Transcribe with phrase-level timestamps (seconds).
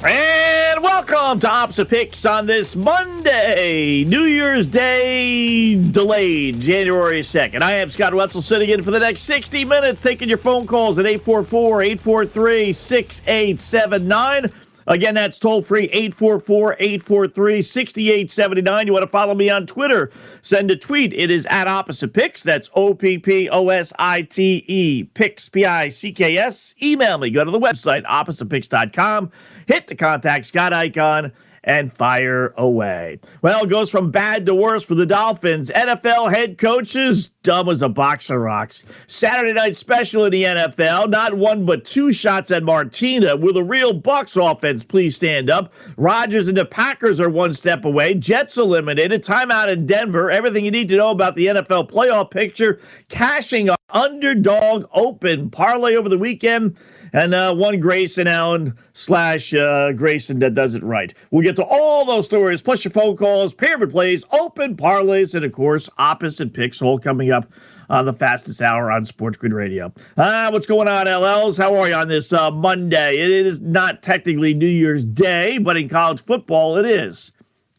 [0.00, 7.62] And welcome to Opposite Picks on this Monday, New Year's Day delayed, January 2nd.
[7.62, 11.00] I am Scott Wetzel sitting in for the next 60 minutes, taking your phone calls
[11.00, 14.52] at 844 843 6879.
[14.88, 18.86] Again, that's toll free 844 843 6879.
[18.86, 20.10] You want to follow me on Twitter?
[20.40, 21.12] Send a tweet.
[21.12, 22.42] It is at Opposite Picks.
[22.42, 26.74] That's O P P O S I T E, Picks, P I C K S.
[26.82, 27.28] Email me.
[27.30, 29.30] Go to the website, oppositepicks.com.
[29.68, 31.30] Hit the contact Scott icon
[31.62, 33.20] and fire away.
[33.42, 35.70] Well, it goes from bad to worse for the Dolphins.
[35.70, 38.86] NFL head coaches, dumb as a box of rocks.
[39.06, 43.36] Saturday night special in the NFL, not one but two shots at Martina.
[43.36, 45.74] With a real Bucks offense, please stand up.
[45.98, 48.14] Rodgers and the Packers are one step away.
[48.14, 49.22] Jets eliminated.
[49.22, 50.30] Timeout in Denver.
[50.30, 52.80] Everything you need to know about the NFL playoff picture.
[53.10, 56.78] Cashing an underdog open parlay over the weekend
[57.12, 61.12] and uh, one Grayson Allen slash uh, Grayson that does it right.
[61.30, 65.44] We'll get to all those stories, plus your phone calls, pyramid plays, open parlays, and
[65.44, 67.46] of course, opposite picks all coming up
[67.90, 69.92] on the fastest hour on Sports Grid Radio.
[70.16, 71.58] Ah, what's going on, LLs?
[71.58, 73.12] How are you on this uh, Monday?
[73.12, 77.32] It is not technically New Year's Day, but in college football, it is.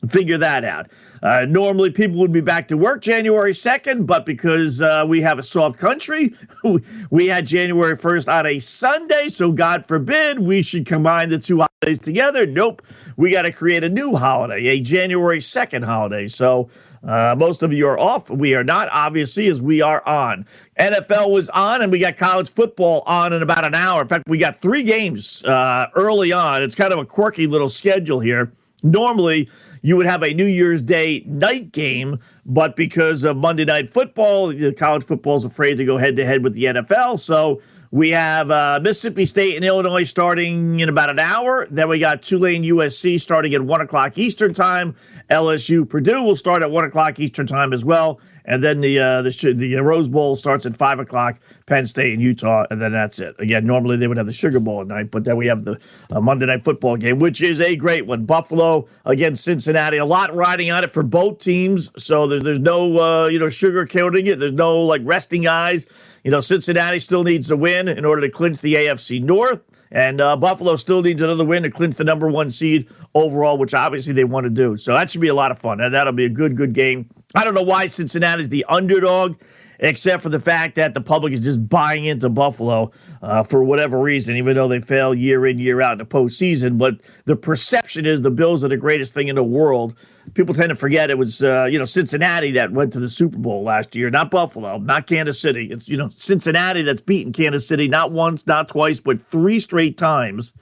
[0.07, 0.87] Figure that out.
[1.21, 5.37] Uh, normally, people would be back to work January 2nd, but because uh, we have
[5.37, 6.33] a soft country,
[7.09, 9.27] we had January 1st on a Sunday.
[9.27, 12.45] So, God forbid we should combine the two holidays together.
[12.45, 12.81] Nope.
[13.17, 16.27] We got to create a new holiday, a January 2nd holiday.
[16.27, 16.69] So,
[17.05, 18.29] uh, most of you are off.
[18.29, 20.45] We are not, obviously, as we are on.
[20.79, 24.01] NFL was on, and we got college football on in about an hour.
[24.01, 26.61] In fact, we got three games uh, early on.
[26.61, 28.53] It's kind of a quirky little schedule here.
[28.81, 29.49] Normally,
[29.81, 34.53] you would have a New Year's Day night game, but because of Monday Night Football,
[34.73, 37.19] college football is afraid to go head to head with the NFL.
[37.19, 41.67] So we have uh, Mississippi State and Illinois starting in about an hour.
[41.71, 44.95] Then we got Tulane USC starting at 1 o'clock Eastern Time.
[45.31, 48.19] LSU Purdue will start at 1 o'clock Eastern Time as well.
[48.49, 51.39] And then the uh, the, the Rose Bowl starts at five o'clock.
[51.67, 53.35] Penn State and Utah, and then that's it.
[53.37, 55.79] Again, normally they would have the Sugar Bowl at night, but then we have the
[56.11, 58.25] uh, Monday Night Football game, which is a great one.
[58.25, 59.97] Buffalo against Cincinnati.
[59.97, 63.49] A lot riding on it for both teams, so there's there's no uh, you know
[63.49, 64.39] sugar coating it.
[64.39, 65.85] There's no like resting eyes.
[66.23, 69.61] You know, Cincinnati still needs to win in order to clinch the AFC North.
[69.91, 73.73] And uh, Buffalo still needs another win to clinch the number one seed overall, which
[73.73, 74.77] obviously they want to do.
[74.77, 75.81] So that should be a lot of fun.
[75.81, 77.09] And that'll be a good, good game.
[77.35, 79.35] I don't know why Cincinnati's the underdog
[79.79, 82.91] except for the fact that the public is just buying into Buffalo
[83.21, 86.77] uh, for whatever reason, even though they fail year in, year out in the postseason.
[86.77, 86.95] But
[87.25, 89.95] the perception is the Bills are the greatest thing in the world.
[90.33, 93.37] People tend to forget it was, uh, you know, Cincinnati that went to the Super
[93.37, 95.69] Bowl last year, not Buffalo, not Kansas City.
[95.71, 99.97] It's, you know, Cincinnati that's beaten Kansas City not once, not twice, but three straight
[99.97, 100.53] times.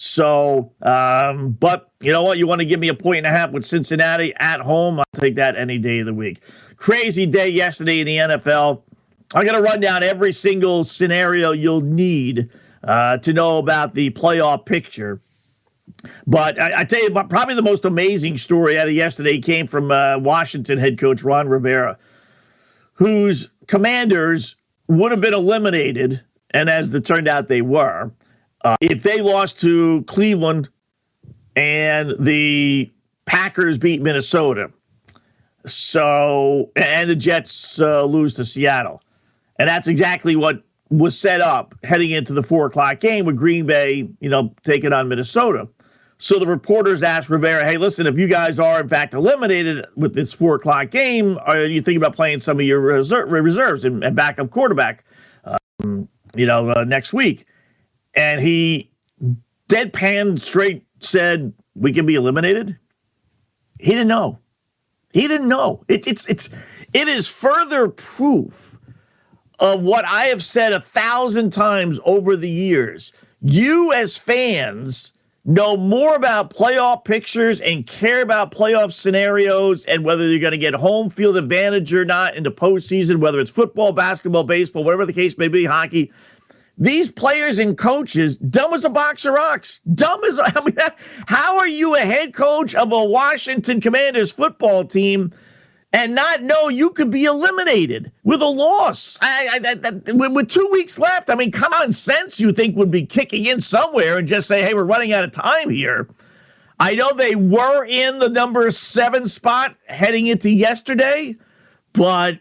[0.00, 2.38] So, um, but you know what?
[2.38, 5.00] You want to give me a point and a half with Cincinnati at home?
[5.00, 6.40] I'll take that any day of the week.
[6.76, 8.82] Crazy day yesterday in the NFL.
[9.34, 12.48] I'm going to run down every single scenario you'll need
[12.84, 15.20] uh, to know about the playoff picture.
[16.28, 19.90] But I, I, tell you, probably the most amazing story out of yesterday came from
[19.90, 21.98] uh, Washington head coach Ron Rivera,
[22.92, 24.54] whose commanders
[24.86, 26.22] would have been eliminated,
[26.52, 28.12] and as it turned out, they were,
[28.68, 30.68] uh, if they lost to Cleveland
[31.56, 32.92] and the
[33.24, 34.70] Packers beat Minnesota.
[35.64, 39.02] So, and the Jets uh, lose to Seattle.
[39.58, 43.64] And that's exactly what was set up heading into the four o'clock game with Green
[43.64, 45.66] Bay, you know, taking on Minnesota.
[46.18, 50.14] So the reporters asked Rivera, hey, listen, if you guys are in fact eliminated with
[50.14, 54.04] this four o'clock game, are you thinking about playing some of your reserve, reserves and,
[54.04, 55.04] and backup quarterback,
[55.44, 57.46] um, you know, uh, next week?
[58.18, 58.90] And he
[59.68, 62.76] deadpan straight said, we can be eliminated.
[63.78, 64.40] He didn't know.
[65.12, 65.84] He didn't know.
[65.86, 66.48] It, it's it's
[66.92, 68.76] it is further proof
[69.60, 73.12] of what I have said a thousand times over the years.
[73.40, 75.12] You as fans
[75.44, 80.58] know more about playoff pictures and care about playoff scenarios and whether you're going to
[80.58, 85.06] get home field advantage or not in the postseason, whether it's football, basketball, baseball, whatever
[85.06, 86.12] the case may be, hockey.
[86.80, 89.80] These players and coaches, dumb as a box of rocks.
[89.80, 90.76] Dumb as I mean,
[91.26, 95.32] how are you a head coach of a Washington Commanders football team
[95.92, 99.18] and not know you could be eliminated with a loss.
[99.22, 103.06] I, I, I, with two weeks left, I mean, common sense you think would be
[103.06, 106.08] kicking in somewhere and just say, hey, we're running out of time here.
[106.78, 111.36] I know they were in the number seven spot heading into yesterday,
[111.92, 112.38] but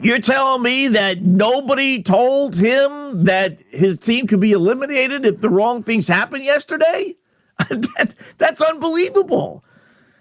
[0.00, 5.50] you're telling me that nobody told him that his team could be eliminated if the
[5.50, 7.16] wrong things happened yesterday?
[7.68, 9.64] that, that's unbelievable.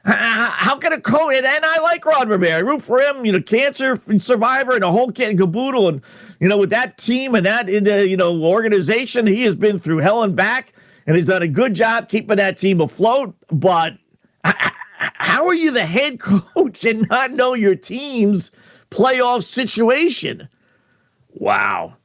[0.06, 3.32] How can a coach, and, and I like Ron Rivera, I root for him, you
[3.32, 5.88] know, cancer survivor and a whole kit and caboodle.
[5.90, 6.02] And,
[6.40, 10.24] you know, with that team and that, you know, organization, he has been through hell
[10.24, 10.74] and back
[11.06, 13.36] and he's done a good job keeping that team afloat.
[13.52, 13.98] But
[14.44, 18.52] how are you the head coach and not know your team's
[18.90, 20.50] playoff situation?
[21.34, 21.96] Wow.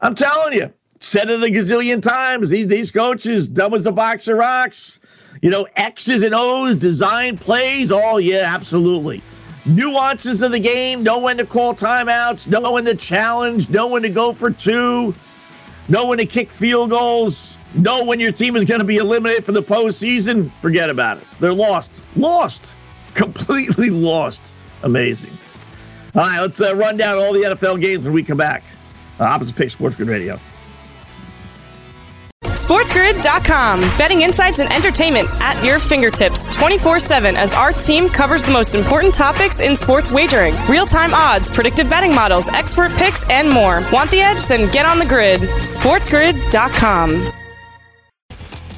[0.00, 2.50] I'm telling you, said it a gazillion times.
[2.50, 5.00] These, these coaches, dumb as the box of rocks
[5.42, 7.90] you know, X's and O's, design plays.
[7.90, 9.22] Oh, yeah, absolutely.
[9.66, 14.02] Nuances of the game, know when to call timeouts, know when to challenge, know when
[14.02, 15.14] to go for two,
[15.88, 19.44] know when to kick field goals, know when your team is going to be eliminated
[19.44, 20.50] from the postseason.
[20.60, 21.24] Forget about it.
[21.40, 22.02] They're lost.
[22.14, 22.74] Lost.
[23.14, 24.52] Completely lost.
[24.82, 25.32] Amazing.
[26.16, 28.64] All right, let's uh, run down all the NFL games when we come back.
[29.20, 30.40] Uh, Opposite Pick Sports Grid Radio.
[32.42, 33.80] SportsGrid.com.
[33.98, 38.74] Betting insights and entertainment at your fingertips 24 7 as our team covers the most
[38.74, 43.82] important topics in sports wagering real time odds, predictive betting models, expert picks, and more.
[43.92, 44.46] Want the edge?
[44.46, 45.42] Then get on the grid.
[45.42, 47.45] SportsGrid.com.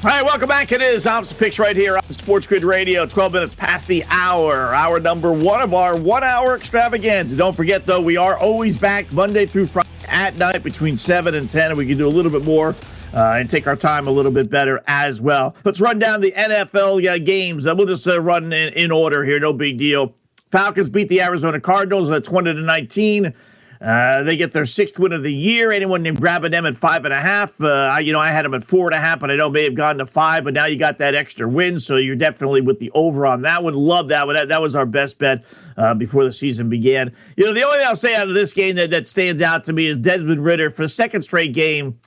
[0.01, 0.71] All right, welcome back.
[0.71, 3.05] It is Opposite Picks right here on Sports Grid Radio.
[3.05, 4.73] 12 minutes past the hour.
[4.73, 7.35] Hour number one of our one hour extravaganza.
[7.35, 11.49] Don't forget, though, we are always back Monday through Friday at night between 7 and
[11.49, 12.77] 10, and we can do a little bit more
[13.13, 15.53] uh, and take our time a little bit better as well.
[15.65, 17.67] Let's run down the NFL uh, games.
[17.67, 19.37] Uh, we'll just uh, run in, in, order here.
[19.37, 20.15] No big deal.
[20.49, 23.33] Falcons beat the Arizona Cardinals at 20 to 19.
[23.81, 25.71] Uh, they get their sixth win of the year.
[25.71, 27.61] Anyone named grabbing them at five and a half?
[27.61, 29.49] Uh, I, you know, I had them at four and a half, but I know
[29.49, 30.43] may have gone to five.
[30.43, 33.63] But now you got that extra win, so you're definitely with the over on that
[33.63, 33.73] one.
[33.75, 34.35] Love that one.
[34.35, 35.45] That, that was our best bet
[35.77, 37.15] uh, before the season began.
[37.37, 39.63] You know, the only thing I'll say out of this game that, that stands out
[39.65, 41.99] to me is Desmond Ridder for the second straight game.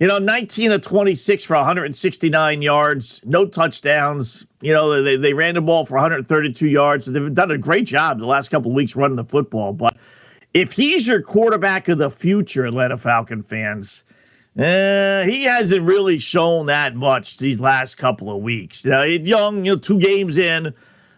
[0.00, 4.46] You know, 19 of 26 for 169 yards, no touchdowns.
[4.62, 7.06] You know, they, they ran the ball for 132 yards.
[7.06, 9.72] They've done a great job the last couple of weeks running the football.
[9.72, 9.96] But
[10.54, 14.04] if he's your quarterback of the future, Atlanta Falcon fans,
[14.58, 18.84] uh, he hasn't really shown that much these last couple of weeks.
[18.84, 20.74] Know, young, you know, two games in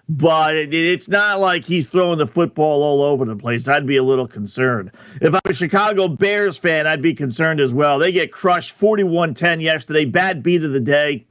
[0.09, 3.69] but it, it's not like he's throwing the football all over the place.
[3.69, 4.91] I'd be a little concerned.
[5.21, 7.99] If I'm a Chicago Bears fan, I'd be concerned as well.
[7.99, 10.05] They get crushed 41 10 yesterday.
[10.05, 11.27] Bad beat of the day.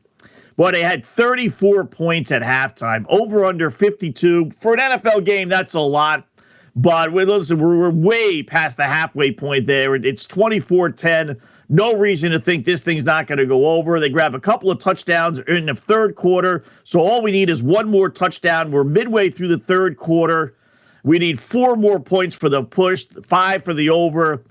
[0.55, 4.51] Boy, they had 34 points at halftime, over under 52.
[4.57, 6.27] For an NFL game, that's a lot.
[6.75, 9.93] But listen, we're, we're way past the halfway point there.
[9.95, 11.39] It's 24 10.
[11.69, 13.99] No reason to think this thing's not going to go over.
[13.99, 16.63] They grab a couple of touchdowns in the third quarter.
[16.83, 18.71] So all we need is one more touchdown.
[18.71, 20.55] We're midway through the third quarter.
[21.03, 24.43] We need four more points for the push, five for the over.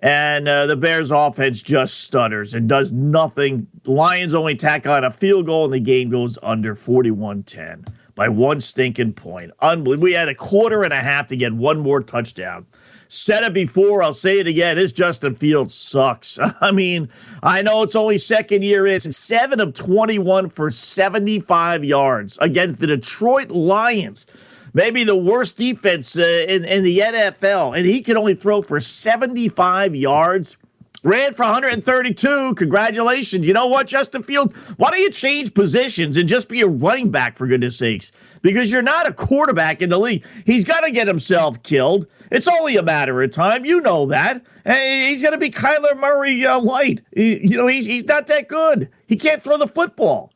[0.00, 3.66] And uh, the Bears' offense just stutters and does nothing.
[3.84, 7.84] Lions only tack on a field goal, and the game goes under 41 10
[8.20, 9.50] by one stinking point.
[9.60, 10.04] Unbelievable.
[10.04, 12.66] We had a quarter and a half to get one more touchdown.
[13.08, 14.76] Said it before, I'll say it again.
[14.76, 16.38] This Justin Fields sucks.
[16.60, 17.08] I mean,
[17.42, 22.88] I know it's only second year in, seven of 21 for 75 yards against the
[22.88, 24.26] Detroit Lions.
[24.74, 28.80] Maybe the worst defense uh, in, in the NFL, and he can only throw for
[28.80, 30.58] 75 yards.
[31.02, 32.54] Ran for 132.
[32.56, 33.46] Congratulations.
[33.46, 34.54] You know what, Justin Field?
[34.76, 38.12] Why don't you change positions and just be a running back, for goodness sakes?
[38.42, 40.24] Because you're not a quarterback in the league.
[40.44, 42.06] He's got to get himself killed.
[42.30, 43.64] It's only a matter of time.
[43.64, 44.44] You know that.
[44.66, 47.02] He's going to be Kyler Murray uh, light.
[47.14, 48.90] He, you know, he's, he's not that good.
[49.06, 50.32] He can't throw the football.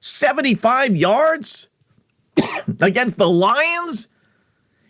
[0.00, 1.68] 75 yards
[2.80, 4.08] against the Lions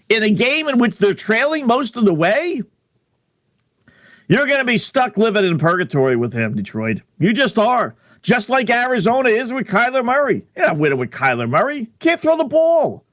[0.08, 2.62] in a game in which they're trailing most of the way?
[4.30, 7.00] You're going to be stuck living in purgatory with him, Detroit.
[7.18, 7.96] You just are.
[8.22, 10.46] Just like Arizona is with Kyler Murray.
[10.54, 11.88] You're not winning with Kyler Murray.
[11.98, 13.04] Can't throw the ball.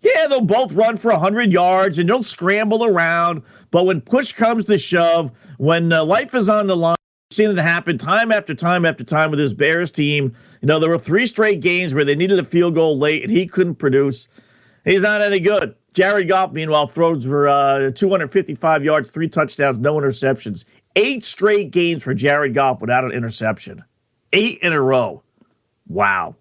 [0.00, 3.42] Yeah, they'll both run for 100 yards and they'll scramble around.
[3.70, 6.96] But when push comes to shove, when uh, life is on the line,
[7.30, 10.34] seen it happen time after time after time with his Bears team.
[10.62, 13.30] You know, there were three straight games where they needed a field goal late and
[13.30, 14.26] he couldn't produce.
[14.84, 15.76] He's not any good.
[15.96, 20.66] Jared Goff, meanwhile, throws for uh, 255 yards, three touchdowns, no interceptions.
[20.94, 23.82] Eight straight games for Jared Goff without an interception.
[24.34, 25.22] Eight in a row.
[25.88, 26.36] Wow.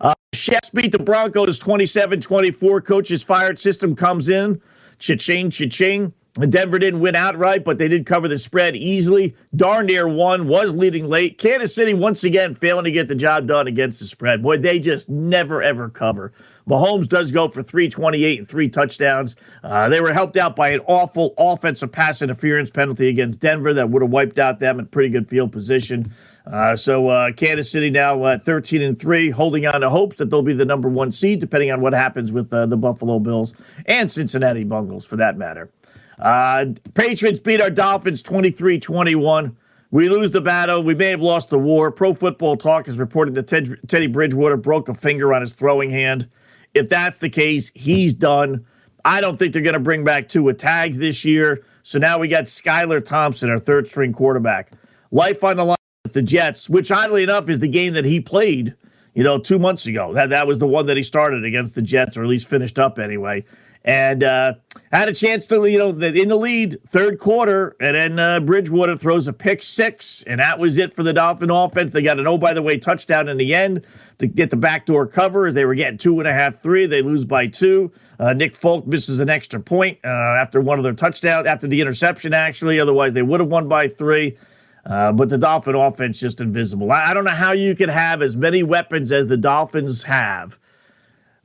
[0.00, 2.80] Uh, Chefs beat the Broncos 27 24.
[2.80, 3.60] Coaches fired.
[3.60, 4.60] System comes in.
[4.98, 6.12] Cha-ching, cha-ching.
[6.38, 9.34] Denver didn't win outright, but they did cover the spread easily.
[9.54, 11.38] Darn near won, was leading late.
[11.38, 14.42] Kansas City, once again, failing to get the job done against the spread.
[14.42, 16.32] Boy, they just never, ever cover.
[16.68, 19.36] Mahomes does go for 328 and three touchdowns.
[19.62, 23.88] Uh, they were helped out by an awful offensive pass interference penalty against Denver that
[23.88, 26.06] would have wiped out them in pretty good field position.
[26.44, 30.30] Uh, so uh, Kansas City now at 13 and three, holding on to hopes that
[30.30, 33.54] they'll be the number one seed, depending on what happens with uh, the Buffalo Bills
[33.86, 35.70] and Cincinnati Bungles, for that matter.
[36.18, 39.56] Uh, Patriots beat our Dolphins 23 21.
[39.90, 40.82] We lose the battle.
[40.82, 41.90] We may have lost the war.
[41.90, 45.90] Pro Football Talk has reported that Ted, Teddy Bridgewater broke a finger on his throwing
[45.90, 46.28] hand.
[46.74, 48.66] If that's the case, he's done.
[49.04, 51.64] I don't think they're going to bring back Tua Tags this year.
[51.82, 54.72] So now we got Skylar Thompson, our third string quarterback.
[55.12, 58.20] Life on the line with the Jets, which oddly enough is the game that he
[58.20, 58.74] played,
[59.14, 60.12] you know, two months ago.
[60.12, 62.80] That, that was the one that he started against the Jets, or at least finished
[62.80, 63.44] up anyway
[63.86, 64.54] and uh,
[64.90, 68.96] had a chance to, you know, in the lead third quarter, and then uh, Bridgewater
[68.96, 71.92] throws a pick six, and that was it for the Dolphin offense.
[71.92, 73.86] They got an oh by the way touchdown in the end
[74.18, 76.86] to get the backdoor cover as they were getting two and a half, three.
[76.86, 77.92] They lose by two.
[78.18, 81.80] Uh, Nick Folk misses an extra point uh, after one of their touchdowns, after the
[81.80, 82.80] interception, actually.
[82.80, 84.36] Otherwise, they would have won by three.
[84.84, 86.90] Uh, but the Dolphin offense just invisible.
[86.92, 90.58] I, I don't know how you could have as many weapons as the Dolphins have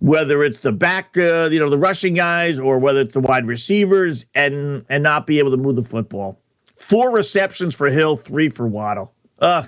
[0.01, 3.46] whether it's the back, uh, you know, the rushing guys, or whether it's the wide
[3.46, 6.41] receivers, and and not be able to move the football.
[6.75, 9.13] Four receptions for Hill, three for Waddle.
[9.39, 9.67] Ugh,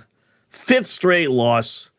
[0.49, 1.91] fifth straight loss.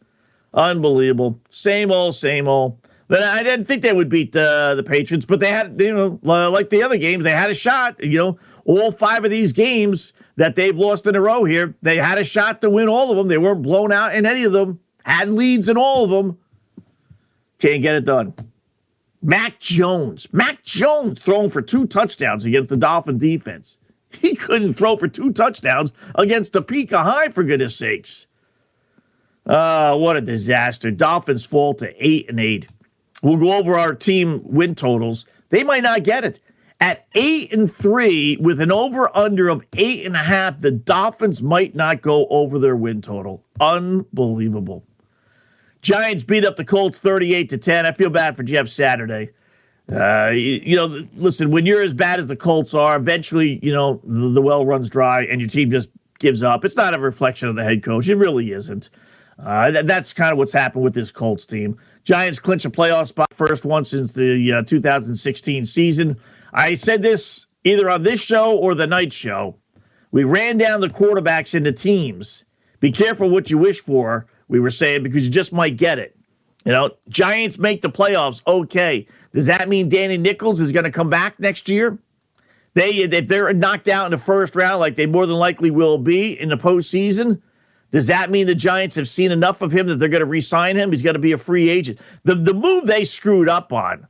[0.52, 1.40] Unbelievable.
[1.48, 2.78] Same old, same old.
[3.06, 6.18] Then I didn't think they would beat the the Patriots, but they had, you know,
[6.22, 8.02] like the other games, they had a shot.
[8.02, 11.98] You know, all five of these games that they've lost in a row here, they
[11.98, 13.28] had a shot to win all of them.
[13.28, 14.80] They weren't blown out in any of them.
[15.04, 16.38] Had leads in all of them
[17.64, 18.34] can't get it done.
[19.22, 20.30] Mac Jones.
[20.34, 23.78] Mac Jones throwing for two touchdowns against the Dolphin defense.
[24.10, 28.26] He couldn't throw for two touchdowns against Topeka High, for goodness sakes.
[29.46, 30.90] Uh, what a disaster.
[30.90, 32.66] Dolphins fall to eight and eight.
[33.22, 35.24] We'll go over our team win totals.
[35.48, 36.40] They might not get it.
[36.80, 41.42] At eight and three, with an over under of eight and a half, the Dolphins
[41.42, 43.42] might not go over their win total.
[43.58, 44.84] Unbelievable.
[45.84, 47.84] Giants beat up the Colts 38 to 10.
[47.84, 49.30] I feel bad for Jeff Saturday.
[49.92, 53.70] Uh, you, you, know, listen, when you're as bad as the Colts are, eventually, you
[53.70, 56.64] know, the, the, well runs dry and your team just gives up.
[56.64, 58.08] It's not a reflection of the head coach.
[58.08, 58.88] It really isn't.
[59.38, 61.76] Uh, that, that's kind of what's happened with this Colts team.
[62.02, 66.16] Giants clinch a playoff spot, first one since the uh, 2016 season.
[66.54, 69.56] I said this either on this show or the night show.
[70.12, 72.44] We ran down the quarterbacks into teams.
[72.80, 76.16] Be careful what you wish for we were saying, because you just might get it.
[76.64, 78.40] You know, Giants make the playoffs.
[78.46, 79.04] Okay.
[79.32, 81.98] Does that mean Danny Nichols is going to come back next year?
[82.74, 85.98] They if they're knocked out in the first round, like they more than likely will
[85.98, 87.42] be in the postseason,
[87.90, 90.76] does that mean the Giants have seen enough of him that they're going to re-sign
[90.76, 90.92] him?
[90.92, 91.98] He's going to be a free agent.
[92.22, 94.06] The the move they screwed up on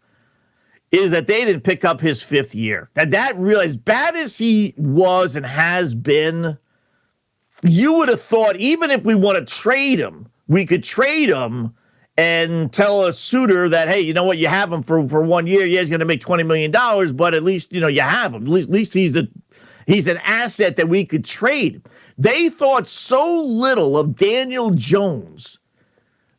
[0.92, 2.90] is that they didn't pick up his fifth year.
[2.92, 6.58] That that really as bad as he was and has been,
[7.62, 11.74] you would have thought even if we want to trade him, we could trade him
[12.16, 15.46] and tell a suitor that hey, you know what, you have him for for one
[15.46, 15.66] year.
[15.66, 18.34] Yeah, he's going to make twenty million dollars, but at least you know you have
[18.34, 18.44] him.
[18.44, 19.26] At least, at least he's a
[19.86, 21.82] he's an asset that we could trade.
[22.16, 25.58] They thought so little of Daniel Jones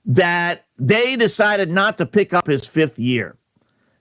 [0.06, 3.38] that they decided not to pick up his fifth year.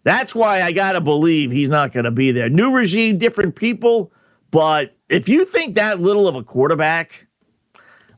[0.04, 2.50] That's why I got to believe he's not going to be there.
[2.50, 4.12] New regime, different people.
[4.50, 7.26] But if you think that little of a quarterback,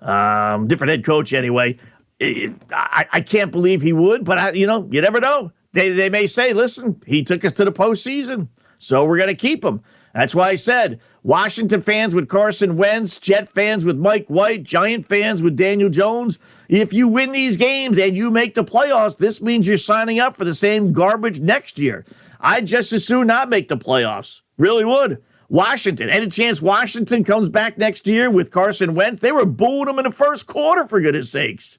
[0.07, 1.77] um, different head coach anyway.
[2.21, 5.53] I, I can't believe he would, but I, you know, you never know.
[5.73, 8.49] They, they may say, listen, he took us to the postseason,
[8.79, 9.83] so we're going to keep him.
[10.15, 15.07] That's why I said Washington fans with Carson Wentz, Jet fans with Mike White, Giant
[15.07, 16.39] fans with Daniel Jones.
[16.71, 20.35] If you win these games and you make the playoffs, this means you're signing up
[20.35, 22.07] for the same garbage next year.
[22.41, 24.41] I'd just as soon not make the playoffs.
[24.57, 25.23] Really would.
[25.49, 26.11] Washington.
[26.11, 29.21] Any chance Washington comes back next year with Carson Wentz?
[29.21, 31.79] They were booing him in the first quarter, for goodness sakes.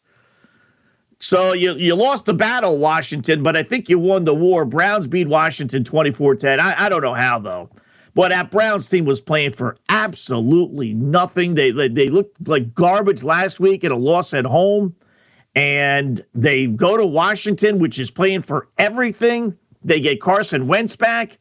[1.20, 4.66] So you, you lost the battle, Washington, but I think you won the war.
[4.66, 6.60] Browns beat Washington 24 10.
[6.60, 7.70] I, don't know how, though.
[8.14, 11.56] But that Browns team was playing for absolutely nothing.
[11.56, 14.96] They, they, they looked like garbage last week in a loss at home.
[15.56, 19.58] And they go to Washington, which is playing for everything.
[19.84, 21.40] They get Carson Wentz back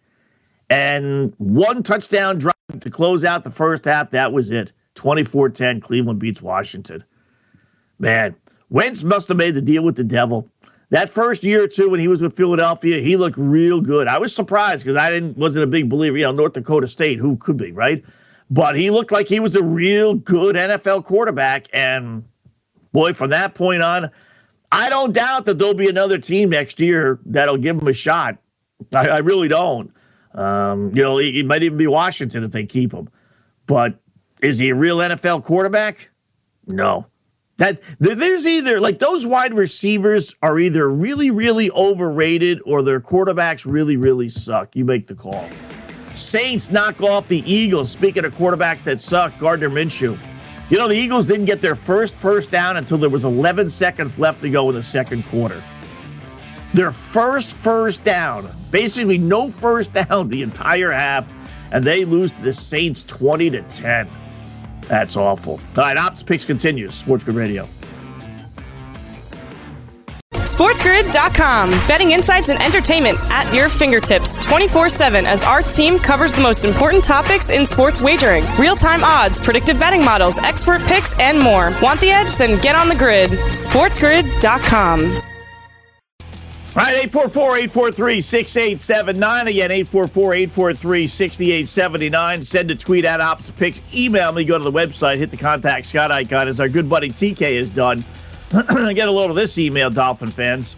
[0.71, 4.11] and one touchdown drive to close out the first half.
[4.11, 4.73] That was it.
[4.95, 7.05] 24 10, Cleveland beats Washington.
[7.99, 8.35] Man,
[8.71, 10.49] Wentz must have made the deal with the devil.
[10.91, 14.07] That first year or two when he was with Philadelphia, he looked real good.
[14.07, 16.17] I was surprised because I didn't wasn't a big believer.
[16.17, 18.05] You know, North Dakota State, who could be right,
[18.51, 21.67] but he looked like he was a real good NFL quarterback.
[21.73, 22.25] And
[22.93, 24.11] boy, from that point on,
[24.71, 28.39] I don't doubt that there'll be another team next year that'll give him a shot.
[28.95, 29.93] I, I really don't.
[30.37, 33.09] Um, you know, it might even be Washington if they keep him.
[33.67, 33.99] But
[34.43, 36.11] is he a real NFL quarterback?
[36.67, 37.07] No.
[37.59, 43.65] That there's either like those wide receivers are either really, really overrated or their quarterbacks
[43.65, 44.77] really, really suck.
[44.77, 45.49] You make the call.
[46.15, 47.91] Saints knock off the Eagles.
[47.91, 50.19] Speaking of quarterbacks that suck, Gardner Minshew.
[50.69, 54.19] You know, the Eagles didn't get their first first down until there was 11 seconds
[54.19, 55.63] left to go in the second quarter.
[56.75, 61.29] Their first first down, basically no first down the entire half,
[61.73, 64.09] and they lose to the Saints 20 to 10.
[64.83, 65.55] That's awful.
[65.55, 66.95] All right, Ops Picks continues.
[66.95, 67.69] Sports Grid Radio.
[70.33, 71.71] SportsGrid.com.
[71.89, 76.65] Betting insights and entertainment at your fingertips 24 7 as our team covers the most
[76.65, 81.73] important topics in sports wagering real time odds, predictive betting models, expert picks, and more.
[81.83, 82.37] Want the edge?
[82.37, 83.31] Then get on the grid.
[83.31, 85.23] SportsGrid.com.
[86.77, 89.49] All right, 844 843 6879.
[89.49, 92.43] Again, 844 843 6879.
[92.43, 93.81] Send a tweet at Opposite Picks.
[93.95, 97.09] Email me, go to the website, hit the contact Scott icon as our good buddy
[97.09, 98.05] TK has done.
[98.51, 100.77] Get a load of this email, Dolphin fans.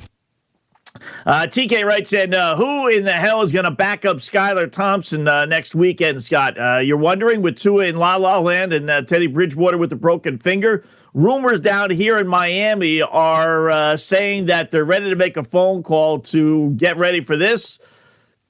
[1.26, 4.70] Uh, TK writes in, uh, who in the hell is going to back up Skylar
[4.70, 6.58] Thompson uh, next weekend, Scott?
[6.58, 9.96] Uh, you're wondering with Tua in La La Land and uh, Teddy Bridgewater with a
[9.96, 10.84] broken finger?
[11.14, 15.82] rumors down here in Miami are uh, saying that they're ready to make a phone
[15.82, 17.80] call to get ready for this.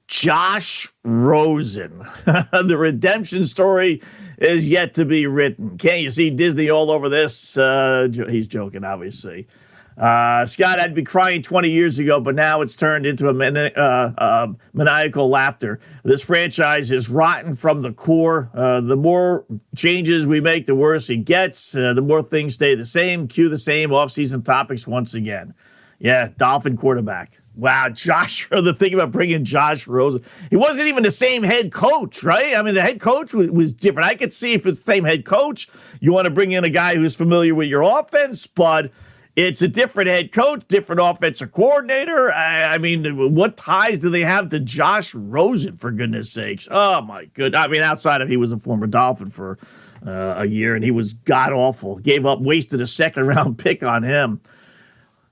[0.06, 2.02] Josh Rosen.
[2.24, 4.02] the redemption story
[4.38, 5.78] is yet to be written.
[5.78, 7.54] Can't you see Disney all over this?
[7.54, 9.46] He's joking, obviously.
[9.98, 13.74] Uh, Scott, I'd be crying 20 years ago, but now it's turned into a mani-
[13.74, 15.80] uh, uh, maniacal laughter.
[16.04, 18.48] This franchise is rotten from the core.
[18.54, 21.74] Uh, the more changes we make, the worse it gets.
[21.74, 23.26] Uh, the more things stay the same.
[23.26, 25.52] Cue the same offseason topics once again.
[25.98, 27.40] Yeah, Dolphin quarterback.
[27.56, 32.22] Wow, Josh, the thing about bringing Josh Rosen, he wasn't even the same head coach,
[32.22, 32.54] right?
[32.54, 34.08] I mean, the head coach was, was different.
[34.08, 35.68] I could see if it's the same head coach,
[35.98, 38.92] you want to bring in a guy who's familiar with your offense, but–
[39.38, 42.32] it's a different head coach, different offensive coordinator.
[42.32, 46.66] I, I, mean, what ties do they have to Josh Rosen, for goodness sakes?
[46.68, 47.54] Oh, my good.
[47.54, 49.56] I mean, outside of he was a former Dolphin for
[50.04, 51.98] uh, a year and he was god awful.
[51.98, 54.40] Gave up, wasted a second round pick on him.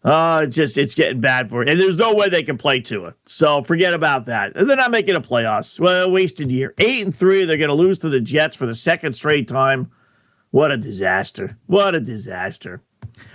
[0.04, 1.68] Uh, it's just, it's getting bad for it.
[1.68, 3.14] And there's no way they can play to it.
[3.26, 4.56] So forget about that.
[4.56, 5.80] And they're not making a playoffs.
[5.80, 6.74] Well, wasted year.
[6.78, 7.44] Eight and three.
[7.44, 9.90] They're going to lose to the Jets for the second straight time.
[10.52, 11.58] What a disaster.
[11.66, 12.78] What a disaster.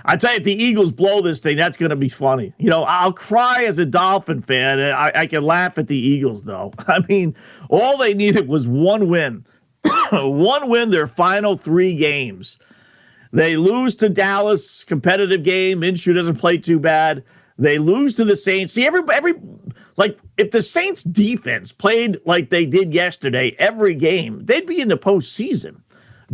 [0.06, 2.54] I tell you, if the Eagles blow this thing, that's going to be funny.
[2.58, 4.80] You know, I'll cry as a Dolphin fan.
[4.80, 6.74] I, I can laugh at the Eagles, though.
[6.88, 7.36] I mean,
[7.70, 9.46] all they needed was one win,
[10.12, 12.58] one win their final three games.
[13.32, 15.82] They lose to Dallas, competitive game.
[15.82, 17.24] Minshew doesn't play too bad.
[17.58, 18.74] They lose to the Saints.
[18.74, 19.34] See, every every
[19.96, 24.88] like if the Saints defense played like they did yesterday, every game, they'd be in
[24.88, 25.82] the postseason.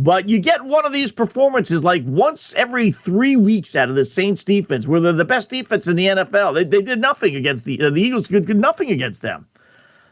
[0.00, 4.04] But you get one of these performances like once every three weeks out of the
[4.04, 6.54] Saints defense, where they're the best defense in the NFL.
[6.54, 8.28] They, they did nothing against the uh, the Eagles.
[8.28, 9.48] Could, could nothing against them.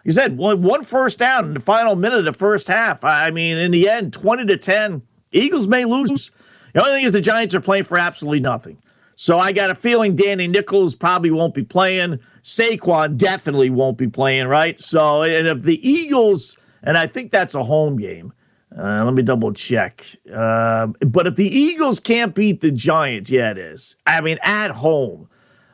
[0.02, 3.04] You said one, one first down in the final minute of the first half.
[3.04, 6.32] I mean, in the end, twenty to ten, Eagles may lose.
[6.72, 8.78] The only thing is the Giants are playing for absolutely nothing.
[9.14, 12.18] So I got a feeling Danny Nichols probably won't be playing.
[12.42, 14.78] Saquon definitely won't be playing, right?
[14.80, 18.32] So, and if the Eagles, and I think that's a home game.
[18.78, 20.04] Uh, let me double check.
[20.32, 23.96] Uh, but if the Eagles can't beat the Giants, yeah, it is.
[24.06, 25.28] I mean, at home,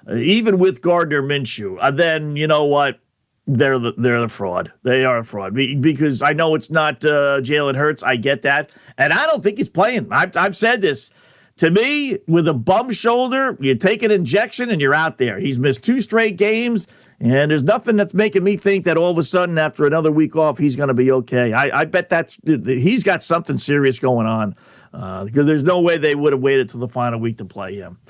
[0.08, 3.00] uh, even with Gardner Minshew, uh, then you know what?
[3.46, 4.72] They're the, they're the fraud.
[4.84, 8.04] They are a fraud because I know it's not uh, Jalen Hurts.
[8.04, 10.06] I get that, and I don't think he's playing.
[10.12, 11.10] I've I've said this.
[11.56, 15.38] To me, with a bum shoulder, you take an injection and you're out there.
[15.38, 16.86] He's missed two straight games.
[17.22, 20.34] And there's nothing that's making me think that all of a sudden, after another week
[20.34, 21.52] off, he's going to be okay.
[21.52, 24.56] I, I, bet that's he's got something serious going on
[24.92, 27.76] uh, because there's no way they would have waited till the final week to play
[27.76, 28.00] him.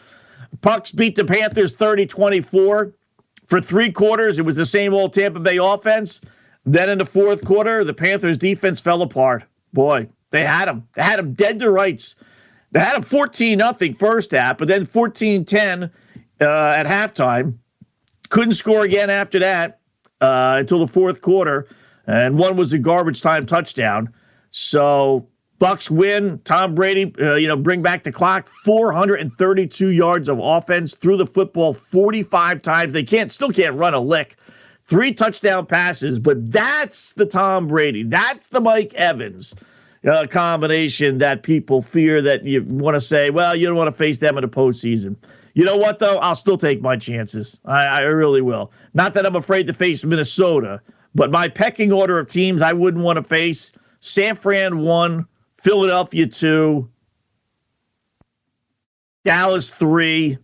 [0.63, 2.95] Bucks beat the Panthers 30 24.
[3.49, 6.23] For three quarters, it was the same old Tampa Bay offense.
[6.65, 9.45] Then in the fourth quarter, the Panthers defense fell apart.
[9.75, 10.89] Boy, they had him.
[10.95, 12.15] They had him dead to rights.
[12.71, 15.89] They had him 14 nothing first half, but then 14 10 uh,
[16.41, 17.59] at halftime.
[18.33, 19.81] Couldn't score again after that
[20.23, 21.69] uh, until the fourth quarter,
[22.07, 24.11] and one was a garbage time touchdown.
[24.49, 26.41] So, Bucks win.
[26.43, 28.49] Tom Brady, uh, you know, bring back the clock.
[28.49, 32.95] 432 yards of offense threw the football 45 times.
[32.95, 34.37] They can't, still can't run a lick.
[34.83, 38.03] Three touchdown passes, but that's the Tom Brady.
[38.03, 39.55] That's the Mike Evans
[40.09, 43.97] uh, combination that people fear that you want to say, well, you don't want to
[43.97, 45.17] face them in the postseason.
[45.55, 46.17] You know what, though?
[46.19, 47.61] I'll still take my chances.
[47.65, 48.73] I, I really will.
[48.95, 50.81] Not that I'm afraid to face Minnesota,
[51.15, 55.27] but my pecking order of teams I wouldn't want to face San Fran one,
[55.61, 56.91] Philadelphia two,
[59.25, 60.39] Dallas three,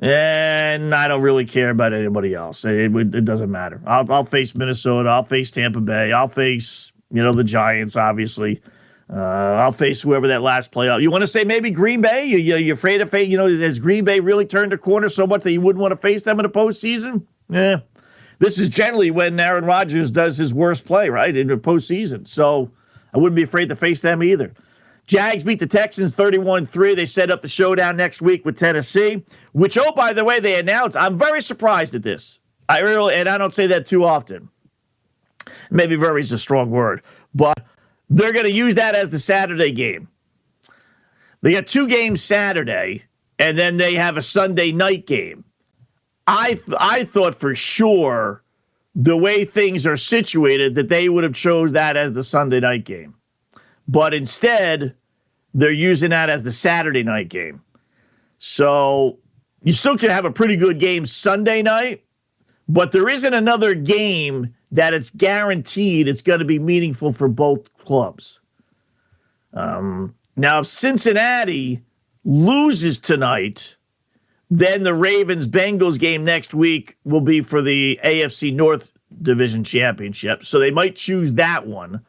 [0.00, 2.64] and I don't really care about anybody else.
[2.64, 3.80] It, it, it doesn't matter.
[3.86, 5.08] I'll, I'll, face Minnesota.
[5.08, 6.12] I'll face Tampa Bay.
[6.12, 8.60] I'll face you know the Giants, obviously.
[9.10, 11.02] Uh, I'll face whoever that last playoff.
[11.02, 12.24] You want to say maybe Green Bay?
[12.24, 13.28] You, you, you're afraid of face?
[13.28, 15.92] You know, has Green Bay really turned a corner so much that you wouldn't want
[15.92, 17.22] to face them in the postseason?
[17.48, 17.80] Yeah.
[18.38, 22.26] This is generally when Aaron Rodgers does his worst play, right, in the postseason.
[22.26, 22.70] So
[23.12, 24.52] I wouldn't be afraid to face them either.
[25.06, 26.94] Jags beat the Texans 31 3.
[26.94, 30.58] They set up the showdown next week with Tennessee, which, oh, by the way, they
[30.58, 30.96] announced.
[30.96, 32.38] I'm very surprised at this.
[32.68, 34.48] I really, and I don't say that too often.
[35.70, 37.02] Maybe very is a strong word,
[37.34, 37.66] but
[38.10, 40.08] they're going to use that as the Saturday game.
[41.42, 43.04] They got two games Saturday,
[43.38, 45.44] and then they have a Sunday night game.
[46.26, 48.42] I th- I thought for sure
[48.94, 52.84] the way things are situated that they would have chose that as the Sunday night
[52.84, 53.14] game.
[53.88, 54.94] But instead,
[55.52, 57.60] they're using that as the Saturday night game.
[58.38, 59.18] So
[59.62, 62.04] you still can have a pretty good game Sunday night,
[62.68, 67.72] but there isn't another game that it's guaranteed it's going to be meaningful for both
[67.78, 68.40] clubs.
[69.52, 71.80] Um, now, if Cincinnati
[72.24, 73.76] loses tonight,
[74.50, 78.88] then the Ravens Bengals game next week will be for the AFC North
[79.22, 80.44] Division Championship.
[80.44, 82.04] So they might choose that one.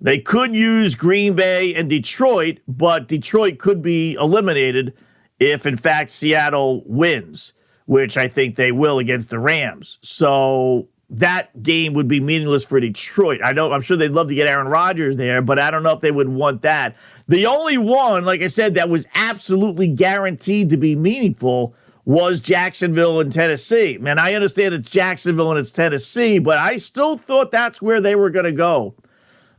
[0.00, 4.94] They could use Green Bay and Detroit, but Detroit could be eliminated
[5.38, 7.52] if, in fact, Seattle wins,
[7.84, 9.98] which I think they will against the Rams.
[10.00, 13.40] So that game would be meaningless for Detroit.
[13.44, 15.92] I know I'm sure they'd love to get Aaron Rodgers there, but I don't know
[15.92, 16.96] if they would want that.
[17.28, 21.74] The only one, like I said, that was absolutely guaranteed to be meaningful
[22.06, 23.98] was Jacksonville and Tennessee.
[23.98, 28.14] Man, I understand it's Jacksonville and it's Tennessee, but I still thought that's where they
[28.14, 28.94] were going to go.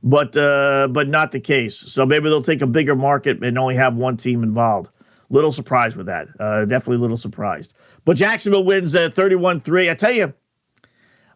[0.01, 1.77] But uh, but not the case.
[1.77, 4.89] So maybe they'll take a bigger market and only have one team involved.
[5.29, 6.27] Little surprised with that.
[6.39, 7.73] Uh, definitely a little surprised.
[8.03, 9.89] But Jacksonville wins uh, 31 3.
[9.89, 10.33] I tell you,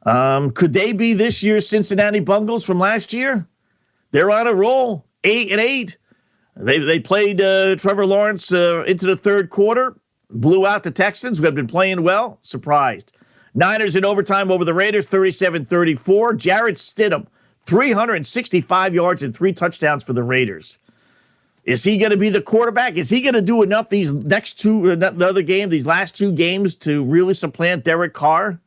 [0.08, 3.46] um, could they be this year's Cincinnati Bungles from last year?
[4.12, 5.98] They're on a roll, eight and eight.
[6.56, 11.38] They they played uh, Trevor Lawrence uh, into the third quarter, blew out the Texans,
[11.38, 12.40] who had been playing well.
[12.42, 13.12] Surprised.
[13.54, 16.36] Niners in overtime over the Raiders, 37 34.
[16.36, 17.28] Jarrett Stidham,
[17.66, 20.78] 365 yards and three touchdowns for the Raiders.
[21.66, 22.96] Is he going to be the quarterback?
[22.96, 26.76] Is he going to do enough these next two, another game, these last two games
[26.78, 28.62] to really supplant Derek Carr?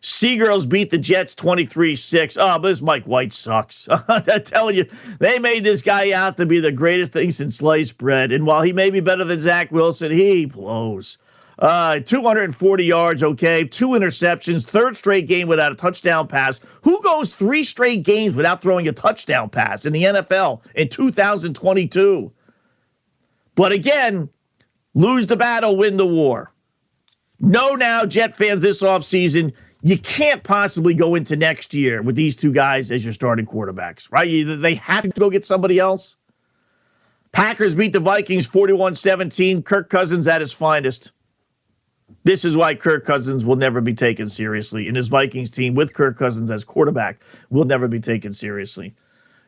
[0.00, 2.36] Seagirls beat the Jets 23 6.
[2.36, 3.88] Oh, but this Mike White sucks.
[4.08, 4.86] I'm telling you,
[5.18, 8.32] they made this guy out to be the greatest thing since sliced bread.
[8.32, 11.18] And while he may be better than Zach Wilson, he blows.
[11.58, 13.64] Uh, 240 yards, okay.
[13.64, 16.60] Two interceptions, third straight game without a touchdown pass.
[16.82, 22.32] Who goes three straight games without throwing a touchdown pass in the NFL in 2022?
[23.56, 24.28] But again,
[24.94, 26.52] lose the battle, win the war.
[27.40, 32.34] No, now, Jet fans, this offseason, you can't possibly go into next year with these
[32.34, 34.28] two guys as your starting quarterbacks, right?
[34.60, 36.16] They have to go get somebody else.
[37.30, 39.62] Packers beat the Vikings 41 17.
[39.62, 41.12] Kirk Cousins at his finest.
[42.24, 44.88] This is why Kirk Cousins will never be taken seriously.
[44.88, 48.94] And his Vikings team with Kirk Cousins as quarterback will never be taken seriously.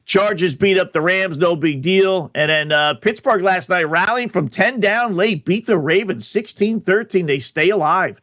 [0.04, 2.30] Chargers beat up the Rams, no big deal.
[2.34, 6.80] And then uh, Pittsburgh last night rallying from 10 down late, beat the Ravens 16
[6.80, 7.26] 13.
[7.26, 8.20] They stay alive.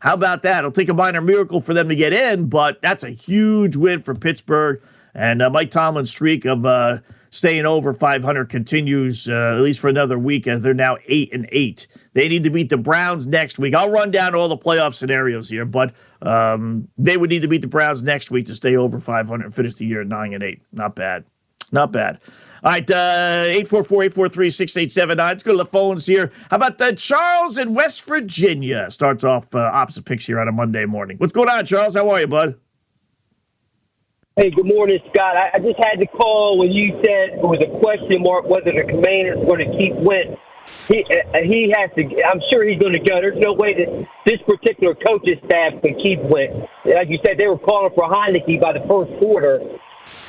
[0.00, 0.58] How about that?
[0.58, 4.02] It'll take a minor miracle for them to get in, but that's a huge win
[4.02, 4.80] for Pittsburgh.
[5.14, 6.98] And uh, Mike Tomlin's streak of uh,
[7.30, 11.48] staying over 500 continues uh, at least for another week as they're now eight and
[11.50, 11.86] eight.
[12.12, 13.74] They need to beat the Browns next week.
[13.74, 17.62] I'll run down all the playoff scenarios here, but um, they would need to beat
[17.62, 20.62] the Browns next week to stay over 500 and finish the year nine and eight.
[20.72, 21.24] Not bad.
[21.72, 22.20] Not bad.
[22.64, 25.16] All right, uh, 844-843-6879.
[25.16, 26.32] Let's go to the phones here.
[26.50, 28.90] How about the Charles in West Virginia?
[28.90, 31.18] Starts off uh, opposite picks here on a Monday morning.
[31.18, 31.94] What's going on, Charles?
[31.94, 32.58] How are you, bud?
[34.36, 35.36] Hey, good morning, Scott.
[35.36, 38.72] I, I just had to call when you said it was a question mark whether
[38.72, 40.34] the commander's going to keep Wentz.
[40.88, 42.02] He, uh, he has to.
[42.02, 43.20] I'm sure he's going to go.
[43.20, 43.86] There's no way that
[44.26, 46.54] this particular coaching staff can keep Wentz.
[46.86, 49.77] Like you said, they were calling for Heinicke by the first quarter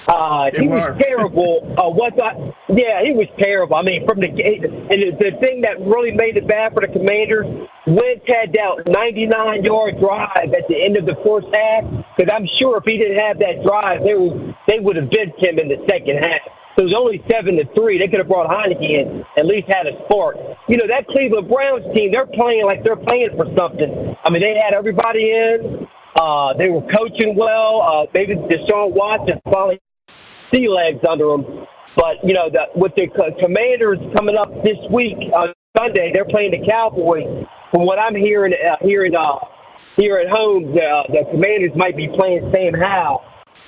[0.09, 1.61] Uh, he was terrible.
[1.77, 2.33] Uh, what I,
[2.73, 3.77] yeah, he was terrible.
[3.77, 6.89] I mean, from the and the, the thing that really made it bad for the
[6.89, 7.45] Commanders,
[7.85, 9.29] Wentz had that 99
[9.69, 11.85] yard drive at the end of the first half.
[12.17, 15.37] Because I'm sure if he didn't have that drive, they would they would have benched
[15.45, 16.41] him in the second half.
[16.73, 18.01] So it was only seven to three.
[18.01, 20.41] They could have brought Heinicke in, at least had a spark.
[20.65, 23.93] You know that Cleveland Browns team, they're playing like they're playing for something.
[24.25, 25.85] I mean, they had everybody in.
[26.17, 27.85] Uh, they were coaching well.
[27.85, 29.77] Uh, maybe Deshaun Watson finally
[30.53, 31.45] sea legs under them.
[31.95, 33.07] But you know, the, with the
[33.41, 37.45] Commanders coming up this week on Sunday, they're playing the Cowboys.
[37.73, 39.37] From what I'm hearing, uh, hearing uh,
[39.97, 43.21] here at home, the, the Commanders might be playing Sam Howell.